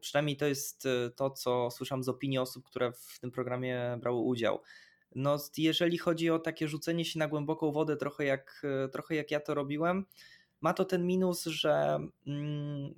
[0.02, 4.62] Przynajmniej to jest to, co słyszałem z opinii osób, które w tym programie brały udział
[5.16, 9.40] no, jeżeli chodzi o takie rzucenie się na głęboką wodę, trochę jak, trochę jak ja
[9.40, 10.06] to robiłem,
[10.62, 12.94] ma to ten minus, że mm,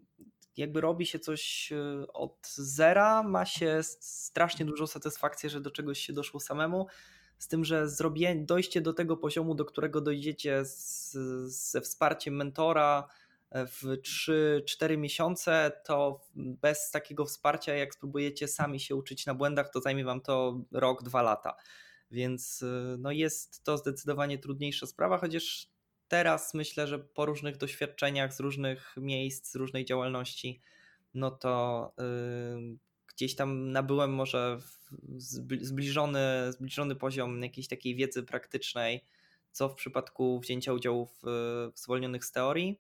[0.58, 6.00] jakby robi się coś e, od zera, ma się strasznie dużą satysfakcję, że do czegoś
[6.00, 6.88] się doszło samemu.
[7.38, 11.12] Z tym, że zrobię, dojście do tego poziomu, do którego dojdziecie z,
[11.48, 13.08] ze wsparciem mentora
[13.52, 19.70] e, w 3-4 miesiące, to bez takiego wsparcia, jak spróbujecie sami się uczyć na błędach,
[19.70, 21.56] to zajmie wam to rok, dwa lata.
[22.12, 25.70] Więc y, no jest to zdecydowanie trudniejsza sprawa, chociaż
[26.08, 30.62] teraz myślę, że po różnych doświadczeniach z różnych miejsc, z różnej działalności,
[31.14, 34.60] no to yy, gdzieś tam nabyłem może
[35.18, 36.20] zbliżony,
[36.52, 39.04] zbliżony poziom jakiejś takiej wiedzy praktycznej,
[39.52, 41.20] co w przypadku wzięcia udziału w,
[41.74, 42.80] w zwolnionych z teorii.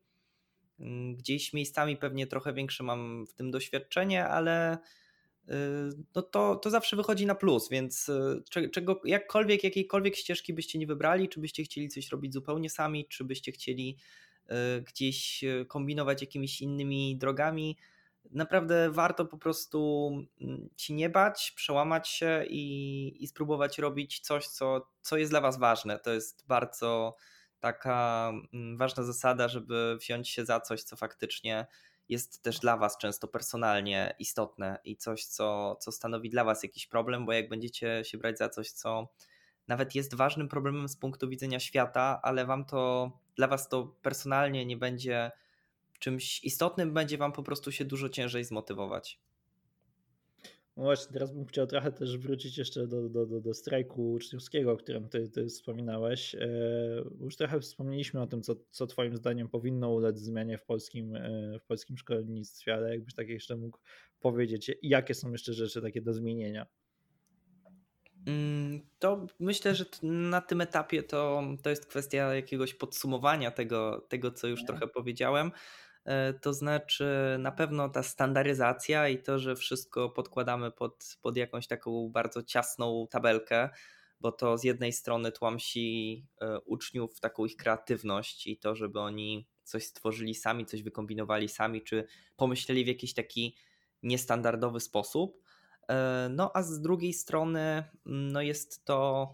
[1.17, 4.77] Gdzieś miejscami pewnie trochę większe mam w tym doświadczenie, ale
[6.15, 10.87] no to, to zawsze wychodzi na plus, więc y, czego, jakkolwiek, jakiejkolwiek ścieżki byście nie
[10.87, 13.97] wybrali, czy byście chcieli coś robić zupełnie sami, czy byście chcieli
[14.45, 17.77] y, gdzieś y, kombinować jakimiś innymi drogami,
[18.31, 20.09] naprawdę warto po prostu
[20.41, 25.41] mm, ci nie bać, przełamać się i, i spróbować robić coś, co, co jest dla
[25.41, 25.99] was ważne.
[25.99, 27.15] To jest bardzo
[27.59, 31.67] taka mm, ważna zasada, żeby wziąć się za coś, co faktycznie
[32.09, 36.87] jest też dla Was często personalnie istotne i coś, co, co stanowi dla Was jakiś
[36.87, 39.07] problem, bo jak będziecie się brać za coś, co
[39.67, 44.65] nawet jest ważnym problemem z punktu widzenia świata, ale Wam to, dla Was to personalnie
[44.65, 45.31] nie będzie
[45.99, 49.19] czymś istotnym, będzie Wam po prostu się dużo ciężej zmotywować.
[50.79, 54.71] No właśnie, teraz bym chciał trochę też wrócić jeszcze do, do, do, do strajku uczniowskiego,
[54.71, 56.35] o którym ty, ty wspominałeś.
[56.35, 56.49] E,
[57.21, 61.59] już trochę wspomnieliśmy o tym, co, co twoim zdaniem powinno ulec zmianie w polskim, e,
[61.59, 63.79] w polskim szkolnictwie, ale jakbyś tak jeszcze mógł
[64.19, 66.67] powiedzieć, jakie są jeszcze rzeczy takie do zmienienia?
[68.27, 74.31] Mm, to myślę, że na tym etapie to, to jest kwestia jakiegoś podsumowania tego, tego
[74.31, 75.51] co już trochę powiedziałem.
[76.05, 81.67] E, to znaczy na pewno ta standaryzacja i to, że wszystko podkładamy pod, pod jakąś
[81.67, 83.69] taką bardzo ciasną tabelkę,
[84.19, 89.47] bo to z jednej strony tłamsi e, uczniów taką ich kreatywność i to, żeby oni
[89.63, 93.55] coś stworzyli sami, coś wykombinowali sami, czy pomyśleli w jakiś taki
[94.03, 95.43] niestandardowy sposób.
[95.89, 97.59] E, no a z drugiej strony
[98.05, 99.27] mm, no jest to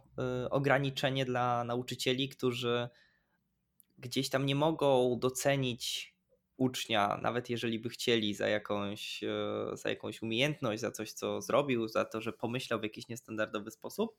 [0.50, 2.90] ograniczenie dla nauczycieli, którzy
[3.98, 6.15] gdzieś tam nie mogą docenić
[6.58, 11.88] ucznia, nawet jeżeli by chcieli za jakąś, e, za jakąś umiejętność, za coś, co zrobił,
[11.88, 14.18] za to, że pomyślał w jakiś niestandardowy sposób,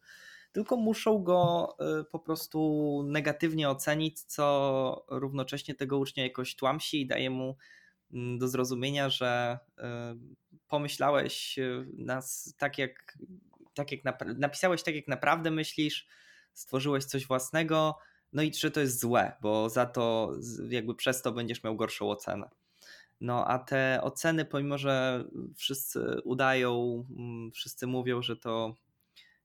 [0.52, 7.06] tylko muszą go e, po prostu negatywnie ocenić, co równocześnie tego ucznia jakoś tłamsi i
[7.06, 7.56] daje mu
[8.12, 10.16] mm, do zrozumienia, że e,
[10.68, 11.58] pomyślałeś
[11.92, 13.18] nas tak jak,
[13.74, 14.00] tak jak
[14.36, 16.06] napisałeś tak jak naprawdę myślisz,
[16.52, 17.98] stworzyłeś coś własnego,
[18.36, 20.32] no i że to jest złe, bo za to
[20.68, 22.50] jakby przez to będziesz miał gorszą ocenę.
[23.20, 25.24] No a te oceny, pomimo że
[25.56, 28.74] wszyscy udają, mm, wszyscy mówią, że to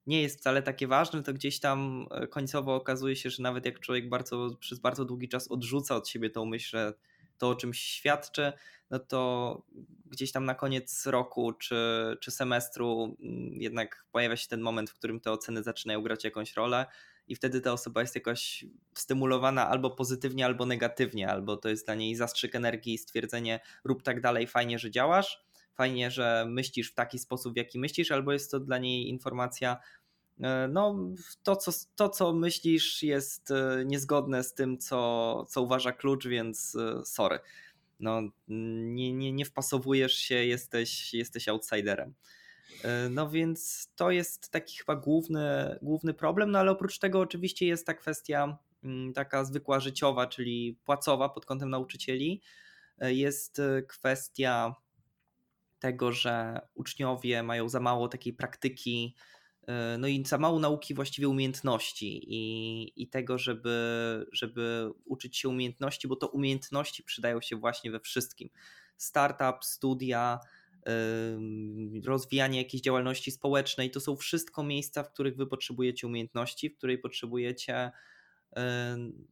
[0.08, 3.80] nie jest wcale takie ważne, to gdzieś tam e, końcowo okazuje się, że nawet jak
[3.80, 6.94] człowiek bardzo, przez bardzo długi czas odrzuca od siebie tą myśl, że
[7.38, 8.54] to o czymś świadczy,
[8.90, 9.62] no to
[10.06, 11.76] gdzieś tam na koniec roku czy,
[12.22, 16.54] czy semestru mm, jednak pojawia się ten moment, w którym te oceny zaczynają grać jakąś
[16.54, 16.86] rolę
[17.28, 21.96] i wtedy ta osoba jest jakoś stymulowana albo pozytywnie, albo negatywnie, albo to jest dla
[21.96, 27.20] niej zastrzyk energii, stwierdzenie rób tak dalej, fajnie, że działasz, fajnie, że myślisz w taki
[27.20, 29.78] sposób, w jaki myślisz, albo jest to dla niej informacja,
[30.42, 30.96] e, no
[31.44, 36.76] to co, to, co myślisz jest e, niezgodne z tym, co, co uważa klucz, więc
[36.76, 37.40] e, sorry.
[38.00, 42.14] No, nie, nie, nie wpasowujesz się, jesteś, jesteś outsiderem.
[42.84, 47.68] E, no więc to jest taki chyba główny, główny problem, no ale oprócz tego oczywiście
[47.68, 52.42] jest ta kwestia mm, taka zwykła życiowa, czyli płacowa pod kątem nauczycieli.
[53.00, 54.76] E, jest e, kwestia
[55.80, 59.16] tego, że uczniowie mają za mało takiej praktyki
[59.98, 66.08] no i za mało nauki właściwie umiejętności i, i tego, żeby, żeby uczyć się umiejętności,
[66.08, 68.50] bo to umiejętności przydają się właśnie we wszystkim.
[68.98, 70.40] Startup, studia,
[72.06, 76.98] rozwijanie jakiejś działalności społecznej to są wszystko miejsca, w których wy potrzebujecie umiejętności, w której
[76.98, 77.92] potrzebujecie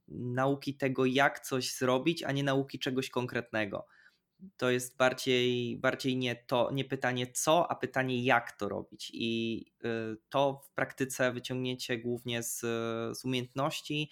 [0.08, 3.86] nauki tego, jak coś zrobić, a nie nauki czegoś konkretnego
[4.58, 9.12] to jest bardziej, bardziej nie to, nie pytanie co, a pytanie jak to robić.
[9.14, 12.60] I y, to w praktyce wyciągniecie głównie z,
[13.18, 14.10] z umiejętności,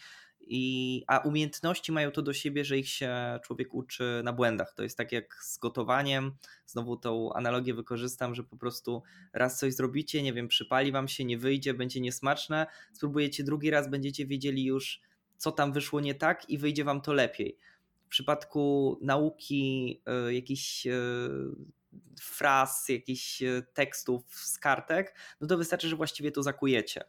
[0.49, 4.73] i, a umiejętności mają to do siebie, że ich się człowiek uczy na błędach.
[4.73, 6.31] To jest tak jak z gotowaniem.
[6.65, 11.25] Znowu tą analogię wykorzystam, że po prostu raz coś zrobicie, nie wiem, przypali wam się,
[11.25, 15.01] nie wyjdzie, będzie niesmaczne, spróbujecie drugi raz, będziecie wiedzieli już,
[15.37, 17.57] co tam wyszło nie tak i wyjdzie wam to lepiej
[18.07, 20.99] w przypadku nauki e, jakichś e,
[22.21, 27.03] fraz, jakichś e, tekstów z kartek, no to wystarczy, że właściwie to zakujecie.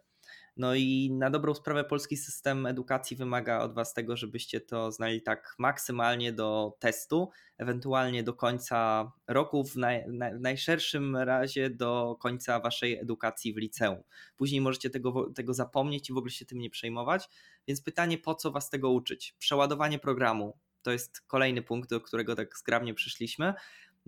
[0.59, 5.23] No i na dobrą sprawę polski system edukacji wymaga od Was tego, żebyście to znali
[5.23, 10.05] tak maksymalnie do testu, ewentualnie do końca roku, w, naj,
[10.37, 14.03] w najszerszym razie do końca Waszej edukacji w liceum.
[14.37, 17.29] Później możecie tego, tego zapomnieć i w ogóle się tym nie przejmować.
[17.67, 19.35] Więc pytanie, po co Was tego uczyć?
[19.39, 23.55] Przeładowanie programu, to jest kolejny punkt, do którego tak zgrabnie przyszliśmy.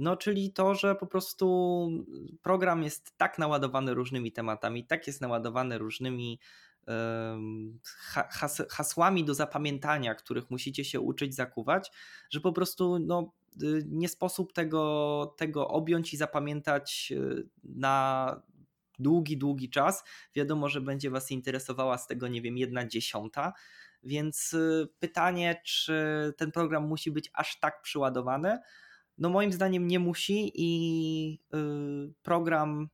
[0.00, 1.88] No, czyli to, że po prostu
[2.42, 6.40] program jest tak naładowany różnymi tematami, tak jest naładowany różnymi
[8.70, 11.90] hasłami do zapamiętania, których musicie się uczyć zakuwać,
[12.30, 13.32] że po prostu no,
[13.62, 18.42] y, nie sposób tego, tego objąć i zapamiętać y, na
[18.98, 20.04] długi, długi czas.
[20.34, 23.52] Wiadomo, że będzie Was interesowała z tego, nie wiem, jedna dziesiąta,
[24.02, 25.94] więc y, pytanie, czy
[26.36, 28.58] ten program musi być aż tak przyładowany?
[29.20, 32.88] No moim zdaniem nie musi i y, program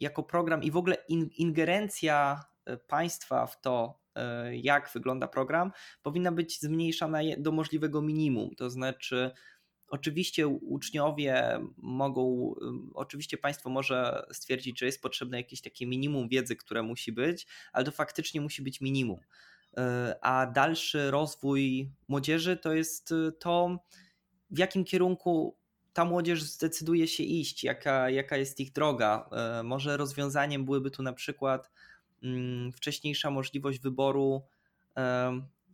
[0.00, 0.96] jako program i w ogóle
[1.38, 4.04] ingerencja y, państwa w to,
[4.52, 8.54] jak wygląda program, powinna być zmniejszana do możliwego minimum.
[8.56, 9.30] To znaczy,
[9.88, 12.54] oczywiście uczniowie mogą,
[12.94, 17.84] oczywiście państwo może stwierdzić, że jest potrzebne jakieś takie minimum wiedzy, które musi być, ale
[17.84, 19.20] to faktycznie musi być minimum.
[20.20, 23.78] A dalszy rozwój młodzieży to jest to,
[24.50, 25.56] w jakim kierunku
[25.92, 29.28] ta młodzież zdecyduje się iść, jaka, jaka jest ich droga.
[29.32, 31.70] E, może rozwiązaniem byłyby tu na przykład
[32.22, 34.42] mm, wcześniejsza możliwość wyboru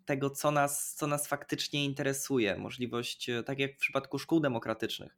[0.05, 2.57] tego, co nas, co nas faktycznie interesuje.
[2.57, 5.17] Możliwość, tak jak w przypadku szkół demokratycznych,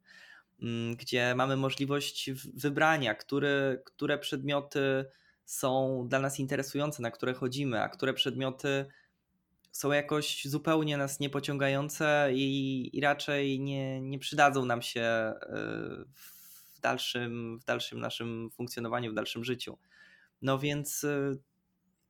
[0.61, 5.05] mm, gdzie mamy możliwość wybrania, które, które przedmioty
[5.45, 8.85] są dla nas interesujące, na które chodzimy, a które przedmioty
[9.73, 15.35] są jakoś zupełnie nas niepociągające i, i raczej nie, nie przydadzą nam się e,
[16.75, 19.77] w dalszym, w dalszym naszym funkcjonowaniu, w dalszym życiu.
[20.41, 21.35] No więc e,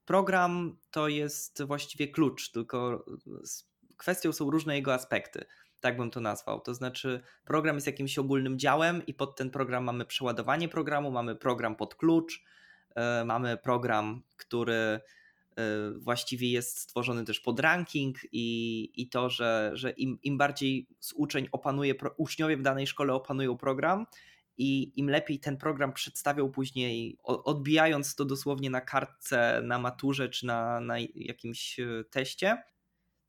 [0.06, 3.06] program to jest właściwie klucz, tylko
[3.98, 5.46] kwestią są różne jego aspekty.
[5.80, 6.62] Tak bym to nazwał.
[6.62, 11.36] To znaczy, program jest jakimś ogólnym działem, i pod ten program mamy przeładowanie programu, mamy
[11.36, 12.44] program pod klucz,
[12.96, 15.00] E, mamy program, który
[15.98, 21.48] właściwie jest stworzony też pod ranking i, i to, że, że im, im bardziej uczeń
[21.52, 24.06] opanuje, uczniowie w danej szkole opanują program
[24.58, 30.46] i im lepiej ten program przedstawią później, odbijając to dosłownie na kartce, na maturze czy
[30.46, 32.64] na, na jakimś e, teście,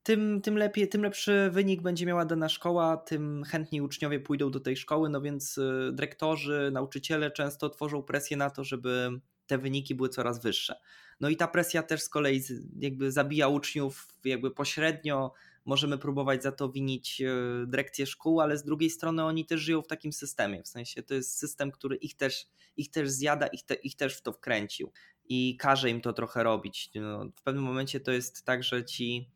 [0.02, 4.60] tym, tym lepiej, tym lepszy wynik będzie miała dana szkoła, tym chętniej uczniowie pójdą do
[4.60, 5.60] tej szkoły, no więc
[5.92, 10.80] dyrektorzy, nauczyciele często tworzą presję na to, żeby te wyniki były coraz wyższe.
[11.20, 12.42] No i ta presja też z kolei
[12.78, 15.32] jakby zabija uczniów jakby pośrednio.
[15.64, 17.26] Możemy próbować za to winić e,
[17.66, 20.62] dyrekcję szkół, ale z drugiej strony oni też żyją w takim systemie.
[20.62, 24.16] W sensie to jest system, który ich też, ich też zjada, ich, te, ich też
[24.16, 24.92] w to wkręcił
[25.28, 26.90] i każe im to trochę robić.
[26.94, 29.30] No, w pewnym momencie to jest tak, że ci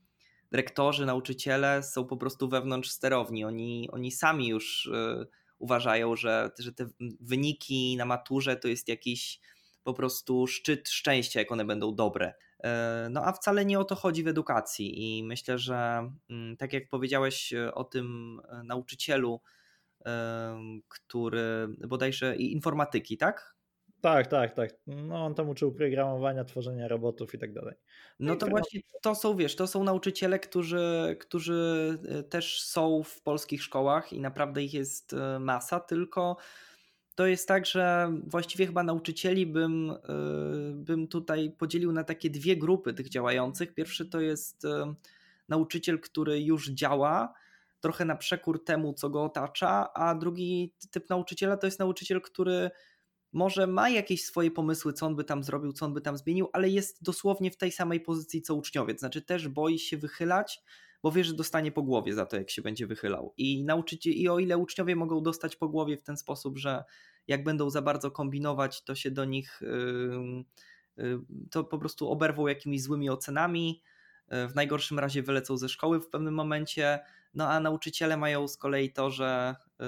[0.51, 3.45] dyrektorzy, nauczyciele są po prostu wewnątrz sterowni.
[3.45, 5.27] Oni, oni sami już y,
[5.59, 6.89] uważają, że, że te
[7.21, 9.41] wyniki na maturze to jest jakiś
[9.89, 12.35] po prostu szczyt szczęścia, jak one będą dobre.
[12.65, 16.73] E, no a wcale nie o to chodzi w edukacji i myślę, że mm, tak
[16.73, 19.41] jak powiedziałeś e, o tym e, nauczycielu,
[20.89, 23.55] który bodajże informatyki, tak?
[24.01, 24.71] Tak, tak, tak.
[24.87, 27.75] No on tam uczył programowania, tworzenia robotów i tak dalej.
[28.19, 31.99] No, no to właśnie to są, wiesz, to są nauczyciele, którzy, którzy
[32.31, 36.37] też są w polskich szkołach i naprawdę ich jest masa, tylko
[37.19, 39.97] to jest tak, że właściwie chyba nauczycieli bym, y,
[40.75, 43.75] bym tutaj podzielił na takie dwie grupy tych działających.
[43.75, 44.69] Pierwszy to jest y,
[45.49, 47.35] nauczyciel, który już działa,
[47.81, 52.71] trochę na przekór temu, co go otacza, a drugi typ nauczyciela to jest nauczyciel, który
[53.33, 56.49] może ma jakieś swoje pomysły, co on by tam zrobił, co on by tam zmienił,
[56.53, 58.99] ale jest dosłownie w tej samej pozycji co uczniowiec.
[58.99, 60.63] Znaczy też boi się wychylać,
[61.03, 63.35] bo wie, że dostanie po głowie za to, jak się będzie wychylał.
[63.37, 66.85] I nauczyciel, i o ile uczniowie mogą dostać po głowie w ten sposób, że
[67.27, 69.61] jak będą za bardzo kombinować, to się do nich
[71.51, 73.83] to po prostu oberwą jakimiś złymi ocenami.
[74.31, 76.99] Yy, w najgorszym razie wylecą ze szkoły w pewnym momencie.
[77.35, 79.87] No a nauczyciele mają z kolei to, że yy,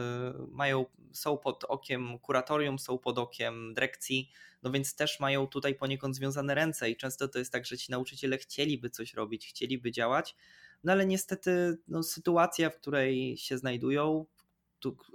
[0.50, 4.30] mają, są pod okiem kuratorium, są pod okiem dyrekcji,
[4.62, 7.92] no więc też mają tutaj poniekąd związane ręce i często to jest tak, że ci
[7.92, 10.36] nauczyciele chcieliby coś robić, chcieliby działać,
[10.84, 14.26] no ale niestety no, sytuacja, w której się znajdują,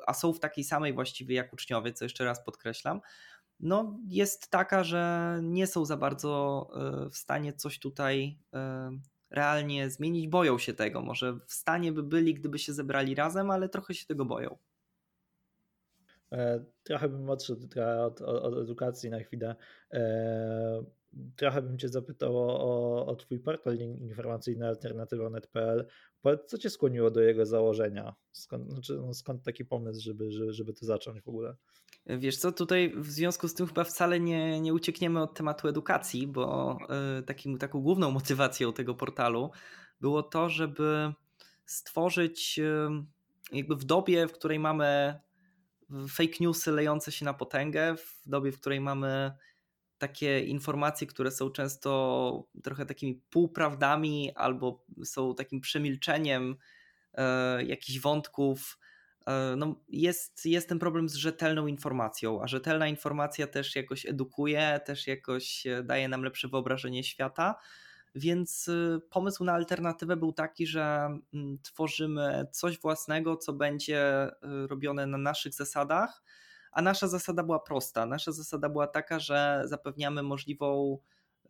[0.07, 3.01] a są w takiej samej właściwie jak uczniowie, co jeszcze raz podkreślam,
[3.59, 6.67] no jest taka, że nie są za bardzo
[7.05, 8.91] e, w stanie coś tutaj e,
[9.29, 11.01] realnie zmienić, boją się tego.
[11.01, 14.57] Może w stanie by byli, gdyby się zebrali razem, ale trochę się tego boją.
[16.31, 17.67] E, trochę bym odszedł
[18.05, 19.55] od, od edukacji na chwilę
[21.35, 25.87] trochę bym Cię zapytał o, o Twój portal informacyjny alternatywa.net.pl.
[26.45, 28.15] Co Cię skłoniło do jego założenia?
[28.31, 31.55] Skąd, znaczy, no skąd taki pomysł, żeby, żeby, żeby to zacząć w ogóle?
[32.05, 36.27] Wiesz co, tutaj w związku z tym chyba wcale nie, nie uciekniemy od tematu edukacji,
[36.27, 36.77] bo
[37.19, 39.51] y, takim, taką główną motywacją tego portalu
[40.01, 41.13] było to, żeby
[41.65, 42.87] stworzyć y,
[43.51, 45.19] jakby w dobie, w której mamy
[46.09, 49.31] fake newsy lejące się na potęgę, w dobie, w której mamy
[50.07, 56.55] takie informacje, które są często trochę takimi półprawdami albo są takim przemilczeniem
[57.13, 58.79] e, jakichś wątków.
[59.27, 64.79] E, no jest, jest ten problem z rzetelną informacją, a rzetelna informacja też jakoś edukuje,
[64.85, 67.55] też jakoś daje nam lepsze wyobrażenie świata.
[68.15, 74.31] Więc e, pomysł na alternatywę był taki, że mm, tworzymy coś własnego, co będzie e,
[74.67, 76.23] robione na naszych zasadach
[76.75, 78.05] a nasza zasada była prosta.
[78.05, 80.97] Nasza zasada była taka, że zapewniamy możliwą,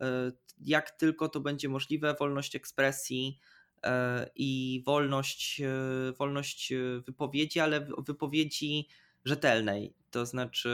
[0.00, 3.38] e, jak tylko to będzie możliwe, wolność ekspresji
[3.82, 6.72] e, i wolność, e, wolność
[7.06, 8.88] wypowiedzi, ale wypowiedzi
[9.24, 9.94] rzetelnej.
[10.10, 10.70] To znaczy,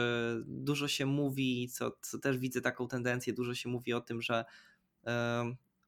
[0.47, 4.45] dużo się mówi, co, co też widzę taką tendencję, dużo się mówi o tym, że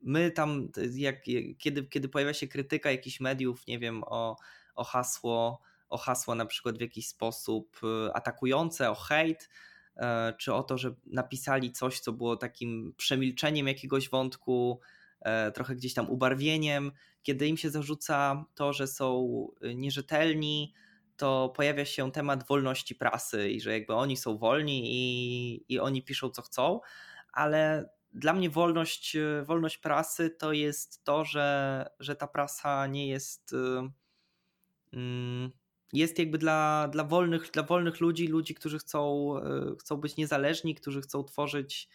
[0.01, 1.23] my tam, jak,
[1.57, 4.37] kiedy, kiedy pojawia się krytyka jakichś mediów, nie wiem, o,
[4.75, 9.49] o hasło o hasła na przykład w jakiś sposób y, atakujące, o hejt,
[9.95, 14.79] e, czy o to, że napisali coś, co było takim przemilczeniem jakiegoś wątku,
[15.21, 16.91] e, trochę gdzieś tam ubarwieniem.
[17.23, 19.27] Kiedy im się zarzuca to, że są
[19.63, 20.73] y, nierzetelni,
[21.17, 26.03] to pojawia się temat wolności prasy i że jakby oni są wolni i, i oni
[26.03, 26.79] piszą co chcą,
[27.33, 33.07] ale dla mnie wolność, y, wolność prasy to jest to, że, że ta prasa nie
[33.07, 33.55] jest.
[34.93, 35.51] Mm,
[35.95, 40.75] jest jakby dla, dla, wolnych, dla wolnych ludzi, ludzi, którzy chcą, e, chcą być niezależni,
[40.75, 41.89] którzy chcą tworzyć,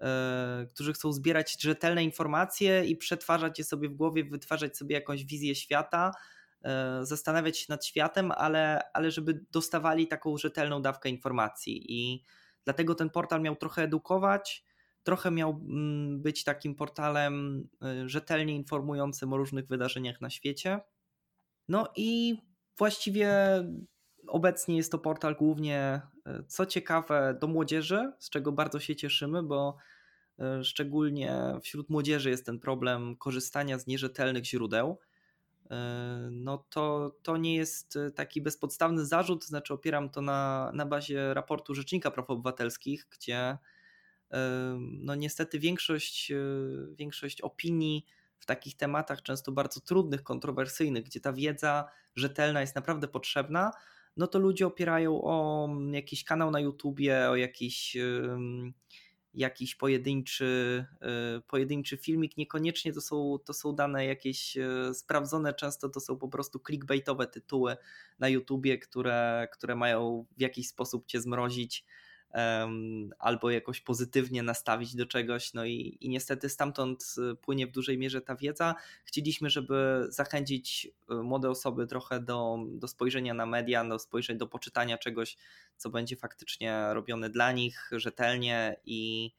[0.00, 5.24] e, którzy chcą zbierać rzetelne informacje i przetwarzać je sobie w głowie, wytwarzać sobie jakąś
[5.24, 6.12] wizję świata,
[6.62, 11.84] e, zastanawiać się nad światem, ale, ale żeby dostawali taką rzetelną dawkę informacji.
[11.88, 12.24] I
[12.64, 14.64] dlatego ten portal miał trochę edukować,
[15.02, 17.68] trochę miał mm, być takim portalem
[18.06, 20.80] rzetelnie informującym o różnych wydarzeniach na świecie.
[21.68, 22.36] No i
[22.76, 23.30] Właściwie
[24.28, 29.42] obecnie jest to portal głównie, e, co ciekawe, do młodzieży, z czego bardzo się cieszymy,
[29.42, 29.76] bo
[30.38, 34.98] e, szczególnie wśród młodzieży jest ten problem korzystania z nierzetelnych źródeł.
[35.70, 41.34] E, no to, to nie jest taki bezpodstawny zarzut, znaczy opieram to na, na bazie
[41.34, 43.58] raportu Rzecznika Praw Obywatelskich, gdzie
[44.80, 46.32] no niestety większość,
[46.96, 48.06] większość opinii
[48.42, 53.70] w takich tematach często bardzo trudnych, kontrowersyjnych, gdzie ta wiedza rzetelna jest naprawdę potrzebna,
[54.16, 57.96] no to ludzie opierają o jakiś kanał na YouTubie, o jakiś,
[59.34, 60.84] jakiś pojedynczy,
[61.38, 62.36] y, pojedynczy filmik.
[62.36, 67.26] Niekoniecznie to są, to są dane jakieś y, sprawdzone, często to są po prostu clickbaitowe
[67.26, 67.76] tytuły
[68.18, 71.84] na YouTubie, które, które mają w jakiś sposób cię zmrozić
[73.18, 75.54] albo jakoś pozytywnie nastawić do czegoś.
[75.54, 78.74] No i, i niestety stamtąd y, płynie w dużej mierze ta wiedza.
[79.04, 84.46] Chcieliśmy, żeby zachęcić y, młode osoby trochę do, do spojrzenia na media, do spojrzenia, do
[84.46, 85.36] poczytania czegoś,
[85.76, 89.32] co będzie faktycznie robione dla nich rzetelnie i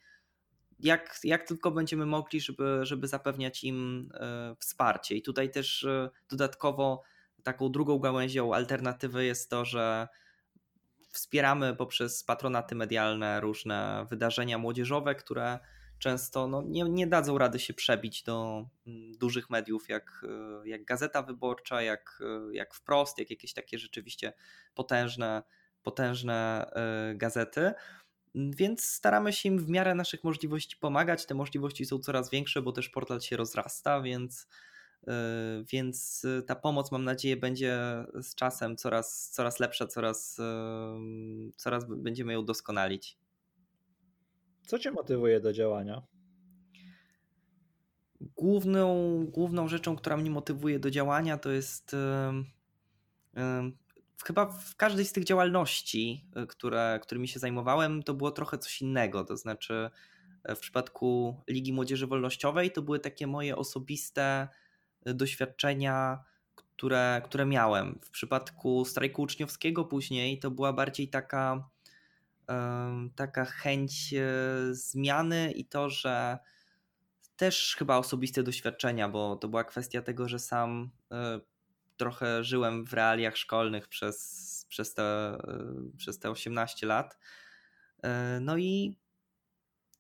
[0.80, 4.10] jak, jak tylko będziemy mogli, żeby, żeby zapewniać im
[4.52, 5.16] y, wsparcie.
[5.16, 5.88] I tutaj też
[6.30, 7.04] dodatkowo
[7.44, 10.08] taką drugą gałęzią alternatywy jest to, że
[11.14, 15.60] wspieramy poprzez patronaty medialne różne wydarzenia młodzieżowe, które
[16.00, 20.26] często no, nie, nie dadzą rady się przebić do mm, dużych mediów jak,
[20.64, 24.34] y, jak Gazeta Wyborcza, jak, y, jak Wprost, jak jakieś takie rzeczywiście
[24.76, 25.44] potężne,
[25.84, 26.72] potężne
[27.12, 27.74] y, gazety.
[28.36, 31.26] Więc staramy się im w miarę naszych możliwości pomagać.
[31.26, 34.48] Te możliwości są coraz większe, bo też portal się rozrasta, więc,
[35.72, 37.80] więc ta pomoc, mam nadzieję, będzie
[38.22, 40.38] z czasem coraz, coraz lepsza, coraz,
[41.56, 43.18] coraz będziemy ją doskonalić.
[44.68, 46.02] Co Cię motywuje do działania?
[48.22, 51.96] Główną, główną rzeczą, która mnie motywuje do działania, to jest
[54.24, 58.82] chyba w każdej z tych działalności, y, które, którymi się zajmowałem, to było trochę coś
[58.82, 59.24] innego.
[59.26, 59.90] To znaczy,
[60.56, 64.63] w przypadku Ligi Młodzieży Wolnościowej to były takie moje osobiste y,
[65.06, 66.24] doświadczenia,
[66.56, 68.00] które, które miałem.
[68.04, 71.70] W przypadku strajku uczniowskiego później to była bardziej taka,
[73.16, 76.38] taka chęć y, zmiany i to, że
[77.36, 80.92] też chyba osobiste doświadczenia, bo to była kwestia tego, że sam
[81.98, 85.38] trochę żyłem w realiach szkolnych przez, przez, te,
[85.98, 87.18] przez te 18 lat.
[88.04, 88.98] E, no i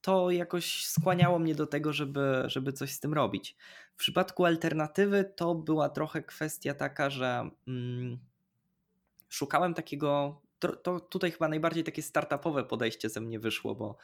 [0.03, 3.55] to jakoś skłaniało mnie do tego, żeby, żeby coś z tym robić.
[3.95, 8.19] W przypadku alternatywy to była trochę kwestia taka, że mm,
[9.29, 10.41] szukałem takiego.
[10.59, 13.97] To, to, tutaj chyba najbardziej takie startupowe podejście ze mnie wyszło, bo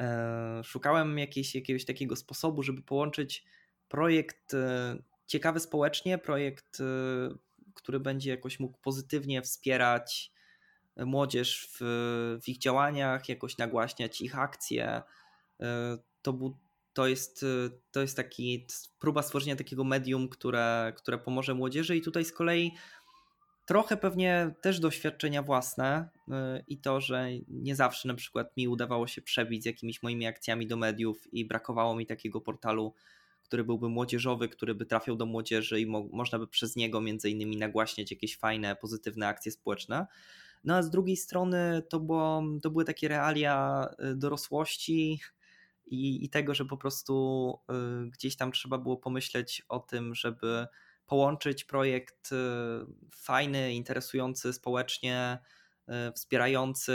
[0.00, 3.44] e, szukałem jakiejś, jakiegoś takiego sposobu, żeby połączyć
[3.88, 6.84] projekt e, ciekawy społecznie, projekt, y,
[7.74, 10.32] który będzie jakoś mógł pozytywnie wspierać
[10.96, 11.78] młodzież w,
[12.42, 15.02] w ich działaniach, jakoś nagłaśniać ich akcje.
[15.60, 15.64] Y,
[16.22, 16.56] to, był,
[16.92, 18.66] to, jest, y, to jest taki
[18.98, 22.72] próba stworzenia takiego medium, które, które pomoże młodzieży i tutaj z kolei
[23.66, 26.08] trochę pewnie też doświadczenia własne
[26.68, 30.66] i to, że nie zawsze na przykład mi udawało się przebić z jakimiś moimi akcjami
[30.66, 32.94] do mediów i brakowało mi takiego portalu
[33.52, 37.30] który byłby młodzieżowy, który by trafiał do młodzieży i mo można by przez niego między
[37.30, 40.06] innymi nagłaśniać jakieś fajne, pozytywne akcje społeczne.
[40.64, 45.20] No a z drugiej strony to, było, to były takie realia dorosłości
[45.92, 47.58] i, i tego, że po prostu
[48.06, 50.66] y, gdzieś tam trzeba było pomyśleć o tym, żeby
[51.06, 52.36] połączyć projekt y,
[53.14, 55.38] fajny, interesujący społecznie,
[56.14, 56.92] wspierający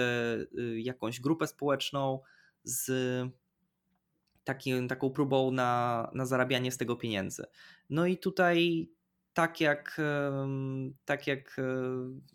[0.77, 2.19] jakąś grupę społeczną
[2.63, 2.91] z
[4.43, 7.45] taki, taką próbą na, na zarabianie z tego pieniędzy.
[7.89, 8.89] No i tutaj
[9.33, 10.01] tak jak,
[11.05, 11.61] tak jak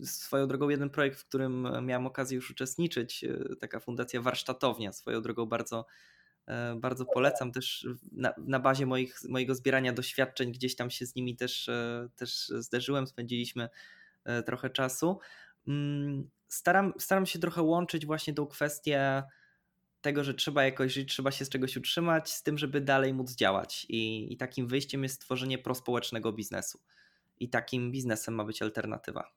[0.05, 3.25] swoją drogą jeden projekt, w którym miałem okazję już uczestniczyć,
[3.61, 5.87] taka fundacja warsztatownia, swoją drogą bardzo,
[6.77, 11.37] bardzo polecam też na, na bazie moich, mojego zbierania doświadczeń, gdzieś tam się z nimi
[11.37, 11.71] też,
[12.17, 13.69] też zderzyłem, spędziliśmy
[14.47, 15.19] trochę czasu.
[15.69, 19.23] Mm, staram, staram się trochę łączyć właśnie tą kwestię
[20.01, 23.35] tego, że trzeba jakoś żyć, trzeba się z czegoś utrzymać, z tym, żeby dalej móc
[23.35, 23.87] działać.
[23.89, 26.81] I, i takim wyjściem jest stworzenie prospołecznego biznesu.
[27.41, 29.33] I takim biznesem ma być alternatywa.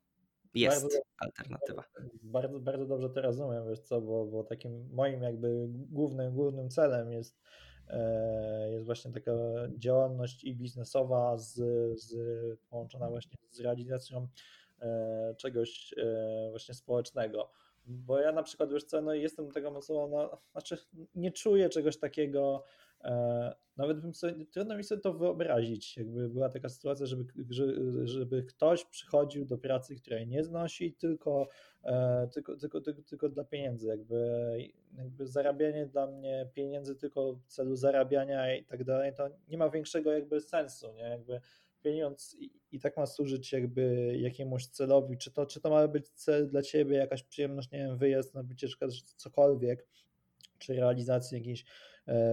[0.55, 1.83] Jest bardzo, alternatywa.
[2.23, 7.11] Bardzo, bardzo dobrze to rozumiem, wiesz co, bo, bo takim moim jakby głównym, głównym celem
[7.11, 7.39] jest,
[7.87, 9.31] e, jest właśnie taka
[9.77, 11.53] działalność i biznesowa z,
[12.01, 12.15] z,
[12.69, 14.27] połączona właśnie z realizacją
[14.81, 17.51] e, czegoś e, właśnie społecznego
[17.87, 20.77] bo ja na przykład, wiesz co, no jestem tego osobą, no, znaczy
[21.15, 22.65] nie czuję czegoś takiego,
[23.77, 27.25] nawet bym sobie, trudno mi sobie to wyobrazić, jakby była taka sytuacja, żeby,
[28.03, 31.47] żeby ktoś przychodził do pracy, której nie znosi, tylko,
[31.83, 34.57] e, tylko, tylko, tylko, tylko dla pieniędzy, jakby,
[34.97, 39.69] jakby zarabianie dla mnie pieniędzy tylko w celu zarabiania i tak dalej, to nie ma
[39.69, 41.41] większego jakby sensu, nie, jakby
[41.83, 46.09] pieniądz i, i, tak ma służyć jakby jakiemuś celowi, czy to, czy to ma być
[46.09, 48.87] cel dla ciebie, jakaś przyjemność, nie wiem, wyjazd na wycieczkę,
[49.17, 49.87] cokolwiek,
[50.57, 51.65] czy realizacja jakiejś e,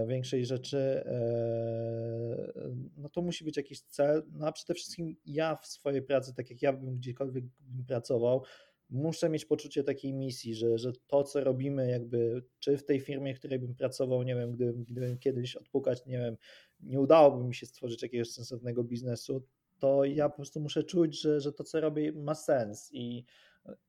[0.07, 2.53] większej rzeczy, e,
[2.97, 6.49] no to musi być jakiś cel, no a przede wszystkim ja w swojej pracy, tak
[6.49, 8.43] jak ja bym gdziekolwiek bym pracował,
[8.89, 13.35] muszę mieć poczucie takiej misji, że, że to, co robimy, jakby, czy w tej firmie,
[13.35, 16.37] w której bym pracował, nie wiem, gdybym, gdybym kiedyś odpukać, nie wiem,
[16.79, 19.47] nie udałoby mi się stworzyć jakiegoś sensownego biznesu,
[19.79, 23.25] to ja po prostu muszę czuć, że, że to, co robię, ma sens i,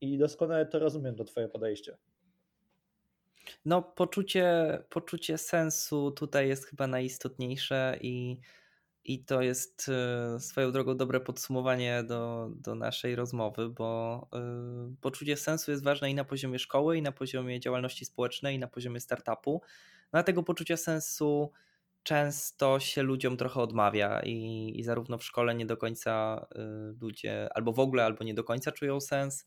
[0.01, 1.97] i doskonale to rozumiem, to Twoje podejście.
[3.65, 8.39] No, poczucie, poczucie sensu tutaj jest chyba najistotniejsze i
[9.05, 9.89] i to jest
[10.35, 16.11] e, swoją drogą dobre podsumowanie do, do naszej rozmowy, bo e, poczucie sensu jest ważne
[16.11, 19.61] i na poziomie szkoły, i na poziomie działalności społecznej, i na poziomie startupu.
[20.13, 21.51] No, a tego poczucia sensu
[22.03, 26.61] często się ludziom trochę odmawia i, i zarówno w szkole nie do końca e,
[27.01, 29.45] ludzie albo w ogóle, albo nie do końca czują sens,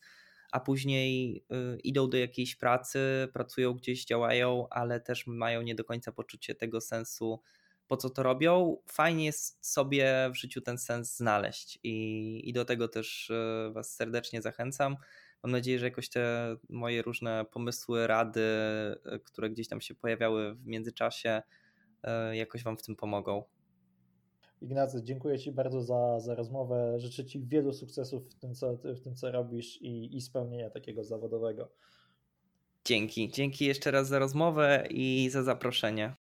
[0.52, 1.44] a później
[1.84, 6.80] idą do jakiejś pracy, pracują gdzieś, działają, ale też mają nie do końca poczucie tego
[6.80, 7.40] sensu
[7.86, 8.76] po co to robią.
[8.86, 13.94] Fajnie jest sobie w życiu ten sens znaleźć i, i do tego też e, Was
[13.94, 14.96] serdecznie zachęcam.
[15.42, 18.46] mam nadzieję, że jakoś te moje różne pomysły, rady,
[19.24, 21.42] które gdzieś tam się pojawiały w międzyczasie,
[22.32, 23.44] jakoś Wam w tym pomogą.
[24.60, 27.00] Ignacy, dziękuję Ci bardzo za, za rozmowę.
[27.00, 31.04] Życzę Ci wielu sukcesów w tym, co, w tym, co robisz i, i spełnienia takiego
[31.04, 31.68] zawodowego.
[32.84, 33.30] Dzięki.
[33.30, 36.16] Dzięki jeszcze raz za rozmowę i za zaproszenie.